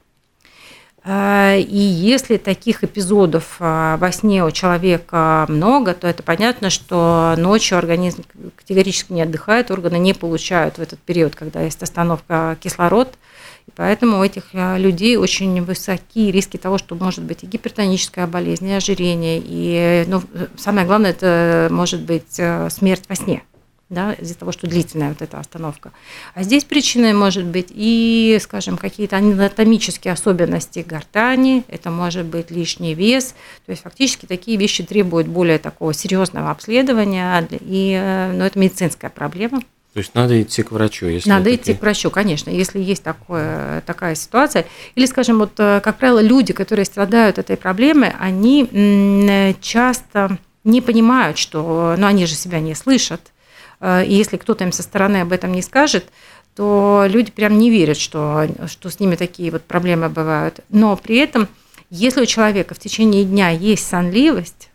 А, 1.03 1.55
и 1.55 1.77
если 1.77 2.37
таких 2.37 2.83
эпизодов 2.83 3.55
а, 3.59 3.97
во 3.97 4.11
сне 4.11 4.43
у 4.43 4.51
человека 4.51 5.45
много, 5.47 5.93
то 5.93 6.07
это 6.07 6.23
понятно, 6.23 6.69
что 6.69 7.35
ночью 7.37 7.77
организм 7.77 8.23
категорически 8.55 9.13
не 9.13 9.21
отдыхает, 9.21 9.71
органы 9.71 9.97
не 9.97 10.13
получают 10.13 10.77
в 10.77 10.81
этот 10.81 10.99
период, 10.99 11.35
когда 11.35 11.61
есть 11.61 11.81
остановка 11.81 12.57
кислород. 12.61 13.13
И 13.67 13.71
поэтому 13.75 14.19
у 14.19 14.23
этих 14.23 14.43
а, 14.53 14.77
людей 14.77 15.15
очень 15.15 15.61
высокие 15.63 16.31
риски 16.31 16.57
того, 16.57 16.77
что 16.77 16.95
может 16.95 17.23
быть 17.23 17.43
и 17.43 17.47
гипертоническая 17.47 18.27
болезнь, 18.27 18.67
и 18.67 18.73
ожирение, 18.73 19.41
и 19.43 20.03
ну, 20.07 20.21
самое 20.57 20.85
главное, 20.85 21.11
это 21.11 21.69
может 21.71 22.01
быть 22.01 22.33
смерть 22.33 23.03
во 23.07 23.15
сне 23.15 23.43
да, 23.89 24.13
из-за 24.13 24.35
того, 24.35 24.51
что 24.51 24.67
длительная 24.67 25.09
вот 25.09 25.21
эта 25.21 25.39
остановка. 25.39 25.91
А 26.35 26.43
здесь 26.43 26.63
причиной 26.63 27.13
может 27.13 27.45
быть 27.45 27.67
и, 27.69 28.37
скажем, 28.41 28.77
какие-то 28.77 29.17
анатомические 29.17 30.13
особенности 30.13 30.85
гортани, 30.87 31.63
это 31.67 31.89
может 31.89 32.25
быть 32.25 32.51
лишний 32.51 32.93
вес, 32.93 33.33
то 33.65 33.71
есть 33.71 33.81
фактически 33.81 34.25
такие 34.27 34.57
вещи 34.57 34.83
требуют 34.83 35.27
более 35.27 35.57
такого 35.57 35.93
серьезного 35.93 36.51
обследования, 36.51 37.47
и, 37.51 37.99
э, 37.99 38.31
но 38.33 38.45
это 38.45 38.59
медицинская 38.59 39.09
проблема. 39.09 39.61
То 39.93 39.97
есть 40.01 40.13
надо 40.13 40.39
идти 40.39 40.61
к 40.61 40.71
врачу, 40.71 41.07
если 41.07 41.27
надо 41.27 41.53
идти 41.53 41.73
к 41.73 41.81
врачу, 41.81 42.11
конечно, 42.11 42.51
если 42.51 42.79
есть 42.79 43.01
такое, 43.01 43.81
такая 43.81 44.13
ситуация. 44.13 44.67
Или, 44.93 45.07
скажем, 45.07 45.39
вот 45.39 45.53
э, 45.57 45.81
как 45.83 45.97
правило, 45.97 46.19
люди, 46.19 46.53
которые 46.53 46.85
страдают 46.85 47.39
этой 47.39 47.57
проблемой, 47.57 48.13
они 48.19 49.55
часто 49.61 50.37
не 50.63 50.81
понимают, 50.81 51.39
что, 51.39 51.95
ну, 51.97 52.05
они 52.05 52.27
же 52.27 52.35
себя 52.35 52.59
не 52.59 52.75
слышат, 52.75 53.21
Э, 53.21 53.38
и 53.81 54.07
если 54.07 54.37
кто-то 54.37 54.63
им 54.63 54.71
со 54.71 54.83
стороны 54.83 55.21
об 55.21 55.31
этом 55.31 55.51
не 55.53 55.61
скажет, 55.61 56.05
то 56.59 57.05
люди 57.07 57.31
прям 57.31 57.57
не 57.57 57.69
верят, 57.69 57.95
что, 57.95 58.45
что 58.67 58.89
с 58.89 58.99
ними 58.99 59.15
такие 59.15 59.49
вот 59.49 59.63
проблемы 59.63 60.09
бывают. 60.09 60.59
Но 60.67 60.97
при 60.97 61.15
этом, 61.15 61.47
если 61.89 62.21
у 62.21 62.25
человека 62.25 62.75
в 62.75 62.79
течение 62.79 63.23
дня 63.23 63.49
есть 63.49 63.87
сонливость, 63.87 64.69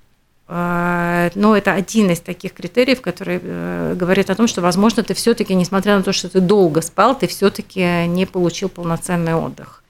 э, 0.49 1.31
но 1.35 1.55
это 1.55 1.75
один 1.75 2.11
из 2.11 2.21
таких 2.21 2.55
критериев, 2.55 3.03
который 3.03 3.39
э, 3.43 3.95
говорит 3.97 4.31
о 4.31 4.35
том, 4.35 4.47
что, 4.47 4.63
возможно, 4.63 5.03
ты 5.03 5.13
все-таки, 5.13 5.55
несмотря 5.55 5.99
на 5.99 6.03
то, 6.03 6.15
что 6.15 6.31
ты 6.31 6.41
долго 6.41 6.81
спал, 6.81 7.19
ты 7.19 7.27
все-таки 7.27 8.07
не 8.07 8.25
получил 8.25 8.71
полноценный 8.71 9.35
отдых. 9.35 9.85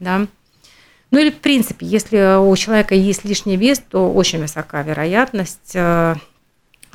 Да? 0.00 0.26
Ну 1.10 1.18
или, 1.18 1.30
в 1.30 1.36
принципе, 1.36 1.84
если 1.84 2.38
у 2.38 2.56
человека 2.56 2.94
есть 2.94 3.26
лишний 3.26 3.58
вес, 3.58 3.82
то 3.90 4.10
очень 4.10 4.40
высока 4.40 4.80
вероятность 4.80 5.76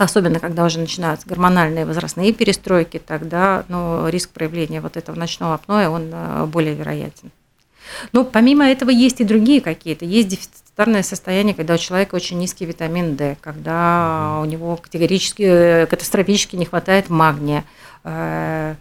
особенно 0.03 0.39
когда 0.39 0.65
уже 0.65 0.79
начинаются 0.79 1.27
гормональные 1.27 1.85
возрастные 1.85 2.33
перестройки, 2.33 2.99
тогда 2.99 3.65
ну, 3.67 4.07
риск 4.09 4.31
проявления 4.31 4.81
вот 4.81 4.97
этого 4.97 5.15
ночного 5.15 5.55
апноэ, 5.55 5.87
он 5.87 6.09
э, 6.11 6.45
более 6.45 6.73
вероятен. 6.73 7.31
Но 8.13 8.23
помимо 8.23 8.65
этого 8.65 8.89
есть 8.89 9.21
и 9.21 9.25
другие 9.25 9.61
какие-то. 9.61 10.05
Есть 10.05 10.29
дефицитарное 10.29 11.03
состояние, 11.03 11.53
когда 11.53 11.75
у 11.75 11.77
человека 11.77 12.15
очень 12.15 12.39
низкий 12.39 12.65
витамин 12.65 13.15
D, 13.15 13.37
когда 13.41 14.39
у 14.41 14.45
него 14.45 14.77
категорически, 14.77 15.43
э, 15.43 15.85
катастрофически 15.87 16.55
не 16.55 16.65
хватает 16.65 17.09
магния. 17.09 17.63
Э, 18.03 18.75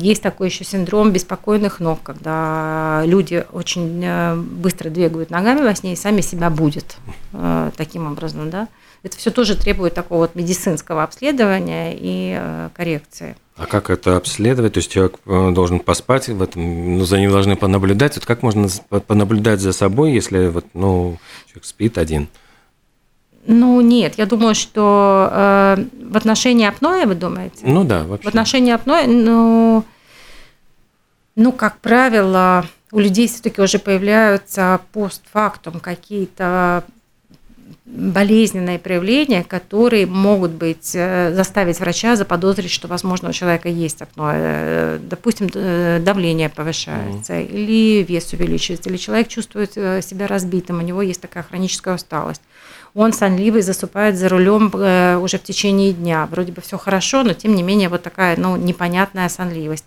есть 0.00 0.22
такой 0.22 0.48
еще 0.48 0.64
синдром 0.64 1.12
беспокойных 1.12 1.80
ног, 1.80 2.00
когда 2.02 3.02
люди 3.06 3.46
очень 3.52 4.34
быстро 4.36 4.90
двигают 4.90 5.30
ногами 5.30 5.62
во 5.62 5.74
сне 5.74 5.94
и 5.94 5.96
сами 5.96 6.20
себя 6.20 6.50
будут 6.50 6.96
таким 7.78 8.06
образом, 8.06 8.50
да. 8.50 8.68
Это 9.06 9.18
все 9.18 9.30
тоже 9.30 9.54
требует 9.56 9.94
такого 9.94 10.22
вот 10.22 10.34
медицинского 10.34 11.04
обследования 11.04 11.94
и 11.94 12.36
э, 12.36 12.70
коррекции. 12.74 13.36
А 13.54 13.66
как 13.66 13.88
это 13.88 14.16
обследовать? 14.16 14.72
То 14.72 14.78
есть 14.78 14.90
человек 14.90 15.20
э, 15.26 15.50
должен 15.52 15.78
поспать 15.78 16.28
в 16.28 16.42
этом, 16.42 16.98
ну, 16.98 17.04
за 17.04 17.20
ним 17.20 17.30
должны 17.30 17.54
понаблюдать. 17.54 18.16
Вот 18.16 18.26
как 18.26 18.42
можно 18.42 18.66
понаблюдать 19.06 19.60
за 19.60 19.72
собой, 19.72 20.10
если 20.10 20.48
вот, 20.48 20.64
ну, 20.74 21.18
человек 21.46 21.64
спит 21.66 21.98
один? 21.98 22.26
Ну, 23.46 23.80
нет, 23.80 24.14
я 24.18 24.26
думаю, 24.26 24.56
что 24.56 25.28
э, 25.30 25.84
в 26.10 26.16
отношении 26.16 26.66
апноэ, 26.66 27.06
вы 27.06 27.14
думаете? 27.14 27.58
Ну 27.62 27.84
да, 27.84 28.02
вообще. 28.02 28.24
В 28.24 28.28
отношении 28.28 28.72
апноэ, 28.72 29.06
ну, 29.06 29.84
ну, 31.36 31.52
как 31.52 31.78
правило, 31.78 32.66
у 32.90 32.98
людей 32.98 33.28
все-таки 33.28 33.62
уже 33.62 33.78
появляются 33.78 34.80
постфактум 34.90 35.78
какие-то 35.78 36.82
болезненные 37.86 38.78
проявления, 38.78 39.44
которые 39.44 40.06
могут 40.06 40.50
быть, 40.50 40.90
э, 40.94 41.32
заставить 41.34 41.78
врача 41.78 42.16
заподозрить, 42.16 42.70
что, 42.70 42.88
возможно, 42.88 43.30
у 43.30 43.32
человека 43.32 43.68
есть 43.68 44.02
апноэ. 44.02 44.34
Э, 44.36 44.98
допустим, 45.00 45.48
давление 46.04 46.48
повышается, 46.48 47.34
mm. 47.34 47.46
или 47.46 48.02
вес 48.02 48.32
увеличивается, 48.32 48.90
или 48.90 48.96
человек 48.96 49.28
чувствует 49.28 49.72
себя 49.72 50.26
разбитым, 50.26 50.78
у 50.78 50.82
него 50.82 51.00
есть 51.00 51.20
такая 51.20 51.44
хроническая 51.44 51.94
усталость. 51.94 52.42
Он 52.94 53.12
сонливый, 53.12 53.62
засыпает 53.62 54.16
за 54.16 54.28
рулем 54.30 54.66
уже 55.22 55.38
в 55.38 55.42
течение 55.42 55.92
дня. 55.92 56.26
Вроде 56.30 56.52
бы 56.52 56.62
все 56.62 56.78
хорошо, 56.78 57.22
но 57.22 57.34
тем 57.34 57.54
не 57.54 57.62
менее 57.62 57.90
вот 57.90 58.02
такая 58.02 58.36
ну, 58.38 58.56
непонятная 58.56 59.28
сонливость. 59.28 59.84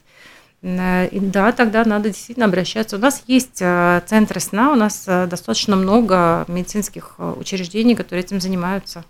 Э, 0.62 1.08
и 1.08 1.20
да, 1.20 1.52
тогда 1.52 1.86
надо 1.86 2.10
действительно 2.10 2.46
обращаться. 2.46 2.98
У 2.98 3.00
нас 3.00 3.24
есть 3.28 3.62
э, 3.62 4.02
центры 4.06 4.40
сна, 4.40 4.72
у 4.72 4.76
нас 4.76 5.06
э, 5.08 5.28
достаточно 5.28 5.76
много 5.76 6.46
медицинских 6.48 7.16
учреждений, 7.38 7.96
которые 7.96 8.24
этим 8.24 8.42
занимаются. 8.42 9.04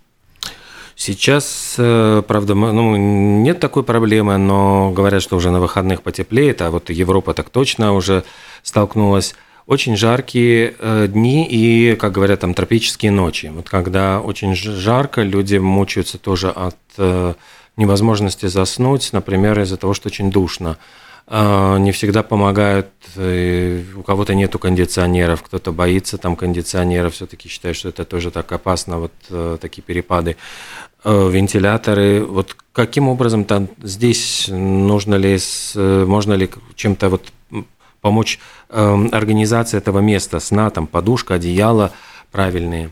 Сейчас, 0.96 1.76
правда, 1.76 2.54
ну, 2.54 2.94
нет 2.96 3.58
такой 3.58 3.84
проблемы, 3.84 4.36
но 4.36 4.90
говорят, 4.90 5.22
что 5.22 5.36
уже 5.36 5.50
на 5.50 5.58
выходных 5.58 6.02
потеплеет, 6.02 6.60
а 6.60 6.70
вот 6.70 6.90
Европа 6.90 7.32
так 7.32 7.48
точно 7.48 7.94
уже 7.94 8.22
столкнулась. 8.62 9.34
Очень 9.66 9.96
жаркие 9.96 10.74
дни 11.08 11.48
и, 11.48 11.96
как 11.96 12.12
говорят, 12.12 12.40
там 12.40 12.52
тропические 12.52 13.12
ночи. 13.12 13.46
Вот 13.46 13.70
когда 13.70 14.20
очень 14.20 14.54
жарко, 14.54 15.22
люди 15.22 15.56
мучаются 15.56 16.18
тоже 16.18 16.50
от 16.50 16.76
невозможности 17.78 18.44
заснуть, 18.46 19.14
например, 19.14 19.58
из-за 19.60 19.78
того, 19.78 19.94
что 19.94 20.08
очень 20.08 20.30
душно. 20.30 20.76
А, 21.32 21.78
не 21.78 21.92
всегда 21.92 22.24
помогают. 22.24 22.88
У 23.16 24.02
кого-то 24.02 24.34
нету 24.34 24.58
кондиционеров, 24.58 25.42
кто-то 25.44 25.70
боится 25.70 26.18
там 26.18 26.34
кондиционеров, 26.34 27.14
все-таки 27.14 27.48
считает, 27.48 27.76
что 27.76 27.88
это 27.88 28.04
тоже 28.04 28.32
так 28.32 28.50
опасно, 28.50 28.98
вот 28.98 29.12
э, 29.30 29.56
такие 29.60 29.82
перепады. 29.82 30.36
Э, 31.04 31.30
вентиляторы, 31.30 32.24
вот 32.24 32.56
каким 32.72 33.08
образом 33.08 33.44
там 33.44 33.68
здесь 33.80 34.48
нужно 34.48 35.14
ли, 35.14 35.38
можно 35.76 36.32
ли 36.32 36.50
чем-то 36.74 37.08
вот 37.08 37.32
помочь 38.00 38.40
эм, 38.70 39.08
организации 39.12 39.78
этого 39.78 40.00
места, 40.00 40.40
сна, 40.40 40.68
там 40.70 40.88
подушка, 40.88 41.34
одеяло 41.34 41.92
правильные? 42.32 42.90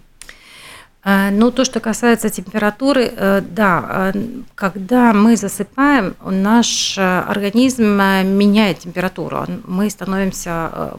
А, 1.05 1.31
ну, 1.31 1.53
то, 1.53 1.65
что 1.65 1.79
касается 1.79 2.29
температуры, 2.29 3.13
э, 3.17 3.41
да, 3.41 3.85
а, 3.89 4.13
когда 4.57 5.13
мы 5.13 5.37
засыпаем, 5.37 6.17
наш 6.25 6.99
э, 6.99 7.21
организм 7.21 8.01
э, 8.01 8.25
меняет 8.25 8.81
температуру, 8.81 9.47
мы 9.65 9.89
становимся 9.91 10.99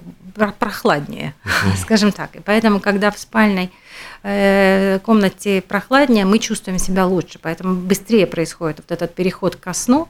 прохладнее, 0.58 1.34
скажем 1.82 2.14
так. 2.14 2.36
И 2.38 2.40
поэтому, 2.40 2.80
когда 2.80 3.12
в 3.12 3.20
спальной 3.20 3.72
комнате 4.22 5.62
прохладнее, 5.62 6.26
мы 6.26 6.40
чувствуем 6.40 6.78
себя 6.78 7.06
лучше, 7.06 7.40
поэтому 7.42 7.76
быстрее 7.76 8.28
происходит 8.28 8.80
вот 8.80 8.92
этот 8.92 9.16
переход 9.16 9.56
ко 9.56 9.72
сну. 9.74 10.10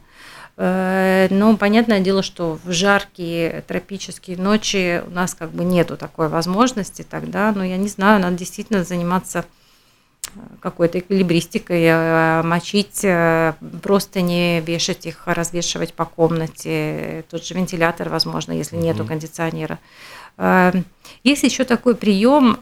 Но 0.58 1.58
понятное 1.60 2.00
дело, 2.00 2.24
что 2.24 2.60
в 2.64 2.72
жаркие 2.72 3.64
тропические 3.68 4.38
ночи 4.38 5.04
у 5.06 5.12
нас 5.12 5.36
как 5.36 5.52
бы 5.52 5.64
нету 5.64 5.96
такой 5.96 6.28
возможности 6.28 7.06
тогда, 7.08 7.52
но 7.56 7.64
я 7.64 7.78
не 7.78 7.88
знаю, 7.88 8.20
надо 8.20 8.36
действительно 8.36 8.84
заниматься 8.84 9.46
какой-то 10.60 11.00
эквилибристикой, 11.00 11.84
э, 11.84 12.44
мочить, 12.44 13.02
э, 13.04 13.54
просто 13.82 14.22
не 14.22 14.62
вешать 14.62 15.06
их, 15.06 15.24
развешивать 15.26 15.94
по 15.94 16.06
комнате. 16.06 17.26
Тот 17.30 17.46
же 17.46 17.54
вентилятор, 17.54 18.10
возможно, 18.10 18.52
если 18.52 18.78
mm-hmm. 18.78 18.82
нету 18.82 19.06
кондиционера. 19.06 19.80
Э, 20.38 20.74
есть 21.24 21.44
еще 21.44 21.66
такой 21.66 21.96
прием. 21.96 22.58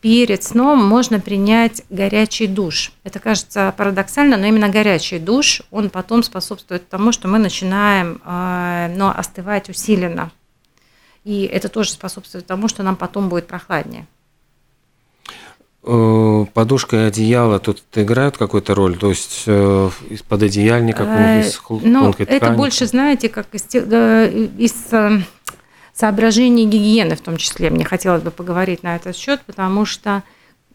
Перед 0.00 0.44
сном 0.44 0.84
можно 0.84 1.18
принять 1.18 1.82
горячий 1.90 2.46
душ. 2.46 2.92
Это 3.02 3.18
кажется 3.18 3.74
парадоксально, 3.76 4.36
но 4.36 4.46
именно 4.46 4.68
горячий 4.68 5.18
душ, 5.18 5.62
он 5.72 5.90
потом 5.90 6.22
способствует 6.22 6.88
тому, 6.88 7.10
что 7.10 7.26
мы 7.26 7.38
начинаем 7.38 8.20
но 8.24 9.12
остывать 9.16 9.68
усиленно. 9.68 10.30
И 11.24 11.42
это 11.44 11.68
тоже 11.68 11.90
способствует 11.90 12.46
тому, 12.46 12.68
что 12.68 12.84
нам 12.84 12.94
потом 12.94 13.28
будет 13.28 13.48
прохладнее. 13.48 14.06
Э, 15.84 16.44
подушка 16.54 16.96
и 16.96 17.00
одеяло 17.00 17.60
тут 17.60 17.82
играют 17.94 18.36
какую-то 18.36 18.74
роль? 18.74 18.98
То 18.98 19.10
есть 19.10 19.44
э, 19.46 19.90
из-под 20.10 20.42
одеяльника, 20.42 21.04
э, 21.04 21.40
из 21.40 21.60
ну, 21.68 22.00
тонкой 22.02 22.26
ткани? 22.26 22.36
Это 22.36 22.50
больше, 22.50 22.86
знаете, 22.86 23.28
как 23.28 23.46
из, 23.52 23.64
из 23.74 24.74
соображений 25.94 26.66
гигиены 26.66 27.14
в 27.14 27.20
том 27.20 27.36
числе. 27.36 27.70
Мне 27.70 27.84
хотелось 27.84 28.22
бы 28.22 28.32
поговорить 28.32 28.82
на 28.82 28.96
этот 28.96 29.16
счет, 29.16 29.40
потому 29.46 29.84
что 29.84 30.24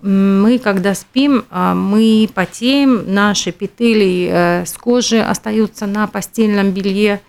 мы, 0.02 0.58
когда 0.58 0.96
спим, 0.96 1.46
мы 1.50 2.30
потеем, 2.34 3.14
наши 3.14 3.52
петели 3.54 4.64
с 4.66 4.74
кожи 4.74 5.20
остаются 5.20 5.86
на 5.86 6.08
постельном 6.08 6.72
белье, 6.72 7.22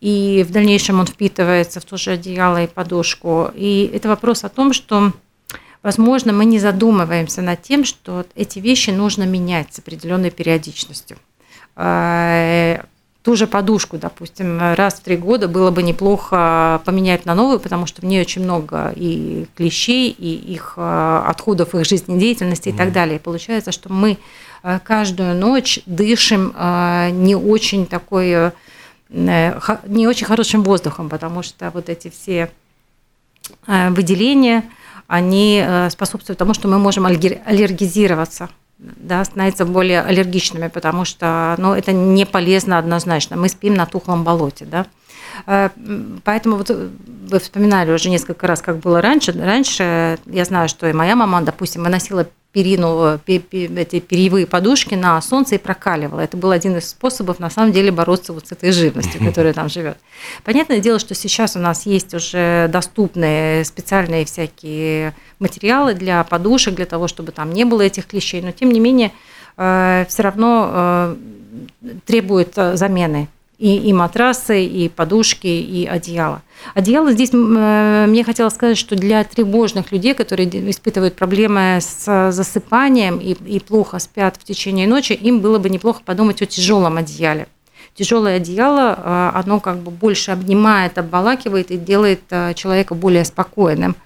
и 0.00 0.44
в 0.46 0.50
дальнейшем 0.50 0.98
он 0.98 1.06
впитывается 1.06 1.78
в 1.80 1.84
то 1.84 1.96
же 1.96 2.12
одеяло 2.12 2.64
и 2.64 2.66
подушку. 2.66 3.50
И 3.54 3.90
это 3.94 4.08
вопрос 4.08 4.42
о 4.42 4.48
том, 4.48 4.72
что 4.72 5.12
возможно, 5.86 6.32
мы 6.32 6.46
не 6.46 6.58
задумываемся 6.58 7.42
над 7.42 7.62
тем, 7.62 7.84
что 7.84 8.26
эти 8.34 8.58
вещи 8.58 8.90
нужно 8.90 9.22
менять 9.22 9.72
с 9.72 9.78
определенной 9.78 10.32
периодичностью. 10.32 11.16
А, 11.76 12.84
ту 13.22 13.36
же 13.36 13.46
подушку, 13.46 13.96
допустим, 13.96 14.58
раз 14.74 14.94
в 14.94 15.00
три 15.02 15.16
года 15.16 15.46
было 15.46 15.70
бы 15.70 15.84
неплохо 15.84 16.82
поменять 16.84 17.24
на 17.24 17.36
новую, 17.36 17.60
потому 17.60 17.86
что 17.86 18.02
в 18.02 18.04
ней 18.04 18.20
очень 18.20 18.42
много 18.42 18.92
и 18.96 19.46
клещей, 19.54 20.10
и 20.10 20.34
их 20.54 20.74
а, 20.76 21.24
отходов 21.28 21.76
их 21.76 21.86
жизнедеятельности 21.86 22.70
и 22.70 22.72
mm. 22.72 22.76
так 22.76 22.92
далее. 22.92 23.16
И 23.16 23.20
получается, 23.20 23.70
что 23.70 23.92
мы 23.92 24.18
а, 24.64 24.80
каждую 24.80 25.36
ночь 25.36 25.78
дышим 25.86 26.52
не 27.12 27.36
очень 27.36 27.86
такой, 27.86 28.30
э, 28.30 28.50
не 29.08 30.08
очень 30.08 30.26
хорошим 30.26 30.64
воздухом, 30.64 31.08
потому 31.08 31.44
что 31.44 31.70
вот 31.70 31.88
эти 31.88 32.10
все 32.10 32.50
выделения– 33.68 34.64
они 35.06 35.62
э, 35.64 35.90
способствуют 35.90 36.38
тому, 36.38 36.54
что 36.54 36.68
мы 36.68 36.78
можем 36.78 37.06
аллергизироваться 37.06 38.48
да, 38.78 39.24
становиться 39.24 39.64
более 39.64 40.02
аллергичными, 40.02 40.68
потому 40.68 41.04
что 41.04 41.54
ну, 41.58 41.72
это 41.72 41.92
не 41.92 42.26
полезно 42.26 42.78
однозначно. 42.78 43.36
Мы 43.36 43.48
спим 43.48 43.74
на 43.74 43.86
тухлом 43.86 44.24
болоте. 44.24 44.66
Да? 44.66 44.86
Э, 45.46 45.70
поэтому 46.24 46.56
вот 46.56 46.70
вы 46.70 47.38
вспоминали 47.38 47.92
уже 47.92 48.10
несколько 48.10 48.46
раз, 48.46 48.62
как 48.62 48.78
было 48.78 49.00
раньше. 49.00 49.32
Раньше 49.32 50.18
я 50.26 50.44
знаю, 50.44 50.68
что 50.68 50.88
и 50.88 50.92
моя 50.92 51.16
мама, 51.16 51.42
допустим, 51.42 51.82
выносила 51.82 52.26
перину, 52.56 53.20
эти 53.26 54.00
перьевые 54.00 54.46
подушки 54.46 54.94
на 54.94 55.20
солнце 55.20 55.56
и 55.56 55.58
прокаливала. 55.58 56.20
Это 56.20 56.38
был 56.38 56.52
один 56.52 56.74
из 56.78 56.88
способов, 56.88 57.38
на 57.38 57.50
самом 57.50 57.70
деле, 57.70 57.92
бороться 57.92 58.32
вот 58.32 58.48
с 58.48 58.52
этой 58.52 58.72
живностью, 58.72 59.20
которая 59.26 59.52
там 59.52 59.68
живет. 59.68 59.98
Понятное 60.42 60.80
дело, 60.80 60.98
что 60.98 61.14
сейчас 61.14 61.54
у 61.56 61.58
нас 61.58 61.84
есть 61.84 62.14
уже 62.14 62.68
доступные 62.72 63.62
специальные 63.62 64.24
всякие 64.24 65.14
материалы 65.38 65.92
для 65.92 66.24
подушек, 66.24 66.74
для 66.74 66.86
того, 66.86 67.08
чтобы 67.08 67.32
там 67.32 67.52
не 67.52 67.64
было 67.64 67.82
этих 67.82 68.06
клещей, 68.06 68.40
но 68.40 68.52
тем 68.52 68.70
не 68.70 68.80
менее 68.80 69.12
э, 69.58 70.06
все 70.08 70.22
равно 70.22 70.70
э, 70.72 71.16
требует 72.06 72.56
э, 72.56 72.78
замены 72.78 73.28
и, 73.58 73.76
и 73.76 73.92
матрасы, 73.92 74.64
и 74.64 74.88
подушки, 74.88 75.46
и 75.46 75.86
одеяло. 75.86 76.42
Одеяло 76.74 77.12
здесь, 77.12 77.30
э, 77.32 78.06
мне 78.06 78.22
хотелось 78.22 78.54
сказать, 78.54 78.76
что 78.76 78.96
для 78.96 79.24
тревожных 79.24 79.92
людей, 79.92 80.14
которые 80.14 80.48
испытывают 80.70 81.16
проблемы 81.16 81.78
с 81.80 82.32
засыпанием 82.32 83.18
и, 83.18 83.32
и 83.32 83.60
плохо 83.60 83.98
спят 83.98 84.36
в 84.36 84.44
течение 84.44 84.86
ночи, 84.86 85.12
им 85.12 85.40
было 85.40 85.58
бы 85.58 85.70
неплохо 85.70 86.02
подумать 86.04 86.42
о 86.42 86.46
тяжелом 86.46 86.98
одеяле. 86.98 87.48
Тяжелое 87.94 88.36
одеяло, 88.36 88.94
э, 88.98 89.30
оно 89.38 89.60
как 89.60 89.78
бы 89.78 89.90
больше 89.90 90.32
обнимает, 90.32 90.98
обволакивает 90.98 91.70
и 91.70 91.78
делает 91.78 92.20
э, 92.30 92.52
человека 92.54 92.94
более 92.94 93.24
спокойным. 93.24 93.96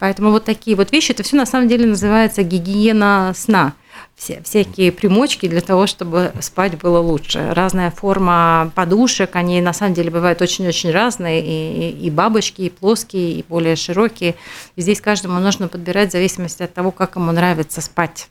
Поэтому 0.00 0.32
вот 0.32 0.44
такие 0.44 0.76
вот 0.76 0.90
вещи, 0.90 1.12
это 1.12 1.22
все 1.22 1.36
на 1.36 1.46
самом 1.46 1.68
деле 1.68 1.86
называется 1.86 2.42
гигиена 2.42 3.32
сна 3.36 3.74
все, 4.16 4.42
всякие 4.42 4.92
примочки 4.92 5.48
для 5.48 5.60
того, 5.60 5.86
чтобы 5.86 6.32
спать 6.40 6.78
было 6.78 6.98
лучше. 6.98 7.52
Разная 7.54 7.90
форма 7.90 8.70
подушек, 8.74 9.36
они 9.36 9.60
на 9.60 9.72
самом 9.72 9.94
деле 9.94 10.10
бывают 10.10 10.42
очень-очень 10.42 10.90
разные, 10.90 11.42
и, 11.42 11.90
и 11.90 12.10
бабочки, 12.10 12.62
и 12.62 12.70
плоские, 12.70 13.32
и 13.32 13.44
более 13.48 13.76
широкие. 13.76 14.34
И 14.76 14.82
здесь 14.82 15.00
каждому 15.00 15.40
нужно 15.40 15.68
подбирать 15.68 16.10
в 16.10 16.12
зависимости 16.12 16.62
от 16.62 16.74
того, 16.74 16.90
как 16.90 17.16
ему 17.16 17.32
нравится 17.32 17.80
спать 17.80 18.28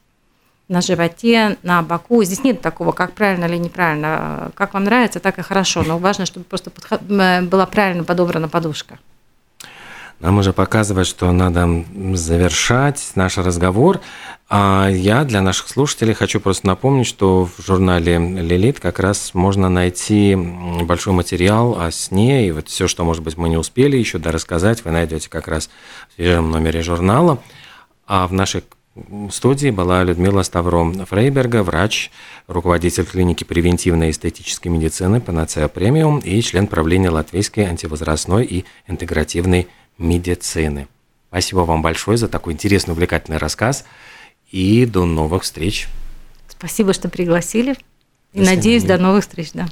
на 0.70 0.82
животе, 0.82 1.58
на 1.64 1.82
боку. 1.82 2.24
Здесь 2.24 2.44
нет 2.44 2.62
такого, 2.62 2.92
как 2.92 3.14
правильно 3.14 3.46
или 3.46 3.58
неправильно. 3.58 4.52
Как 4.54 4.74
вам 4.74 4.84
нравится, 4.86 5.20
так 5.20 5.40
и 5.40 5.42
хорошо. 5.42 5.84
Но 5.84 5.98
важно, 5.98 6.26
чтобы 6.26 6.46
просто 6.46 6.72
была 7.02 7.66
правильно 7.66 8.04
подобрана 8.04 8.48
подушка. 8.48 9.00
Нам 10.20 10.38
уже 10.38 10.52
показывает, 10.52 11.08
что 11.08 11.32
надо 11.32 11.86
завершать 12.14 13.12
наш 13.16 13.38
разговор. 13.38 14.02
А 14.50 14.90
я 14.90 15.24
для 15.24 15.42
наших 15.42 15.70
слушателей 15.70 16.14
хочу 16.14 16.42
просто 16.42 16.68
напомнить, 16.68 17.08
что 17.08 17.46
в 17.46 17.64
журнале 17.64 18.18
«Лилит» 18.18 18.80
как 18.80 19.00
раз 19.00 19.34
можно 19.34 19.70
найти 19.70 20.36
большой 20.36 21.14
материал 21.14 21.80
о 21.80 21.92
сне, 21.92 22.48
и 22.48 22.52
вот 22.52 22.68
все, 22.68 22.88
что, 22.88 23.06
может 23.06 23.24
быть, 23.24 23.38
мы 23.38 23.48
не 23.48 23.58
успели 23.58 23.96
еще 23.96 24.18
да 24.18 24.32
рассказать, 24.32 24.84
вы 24.84 24.92
найдете 24.92 25.30
как 25.30 25.48
раз 25.48 25.70
в 26.10 26.16
свежем 26.16 26.52
номере 26.52 26.82
журнала. 26.82 27.40
А 28.08 28.28
в 28.28 28.34
нашей 28.34 28.64
студии 29.32 29.70
была 29.70 30.04
Людмила 30.04 30.42
Ставро 30.42 30.92
Фрейберга, 31.06 31.64
врач, 31.64 32.12
руководитель 32.48 33.06
клиники 33.06 33.44
превентивной 33.44 34.10
эстетической 34.10 34.68
медицины 34.70 35.22
«Панацея 35.22 35.68
Премиум» 35.68 36.20
и 36.20 36.42
член 36.42 36.68
правления 36.68 37.12
Латвийской 37.12 37.62
антивозрастной 37.62 38.46
и 38.46 38.66
интегративной 38.88 39.68
медицины. 40.00 40.88
Спасибо 41.30 41.60
вам 41.60 41.82
большое 41.84 42.18
за 42.18 42.28
такой 42.28 42.54
интересный, 42.54 42.94
увлекательный 42.94 43.38
рассказ. 43.38 43.86
И 44.50 44.88
до 44.88 45.06
новых 45.06 45.44
встреч. 45.44 45.88
Спасибо, 46.48 46.94
что 46.94 47.08
пригласили. 47.08 47.78
И 48.34 48.42
надеюсь, 48.42 48.84
до 48.84 48.98
новых 48.98 49.24
встреч, 49.24 49.52
да. 49.54 49.68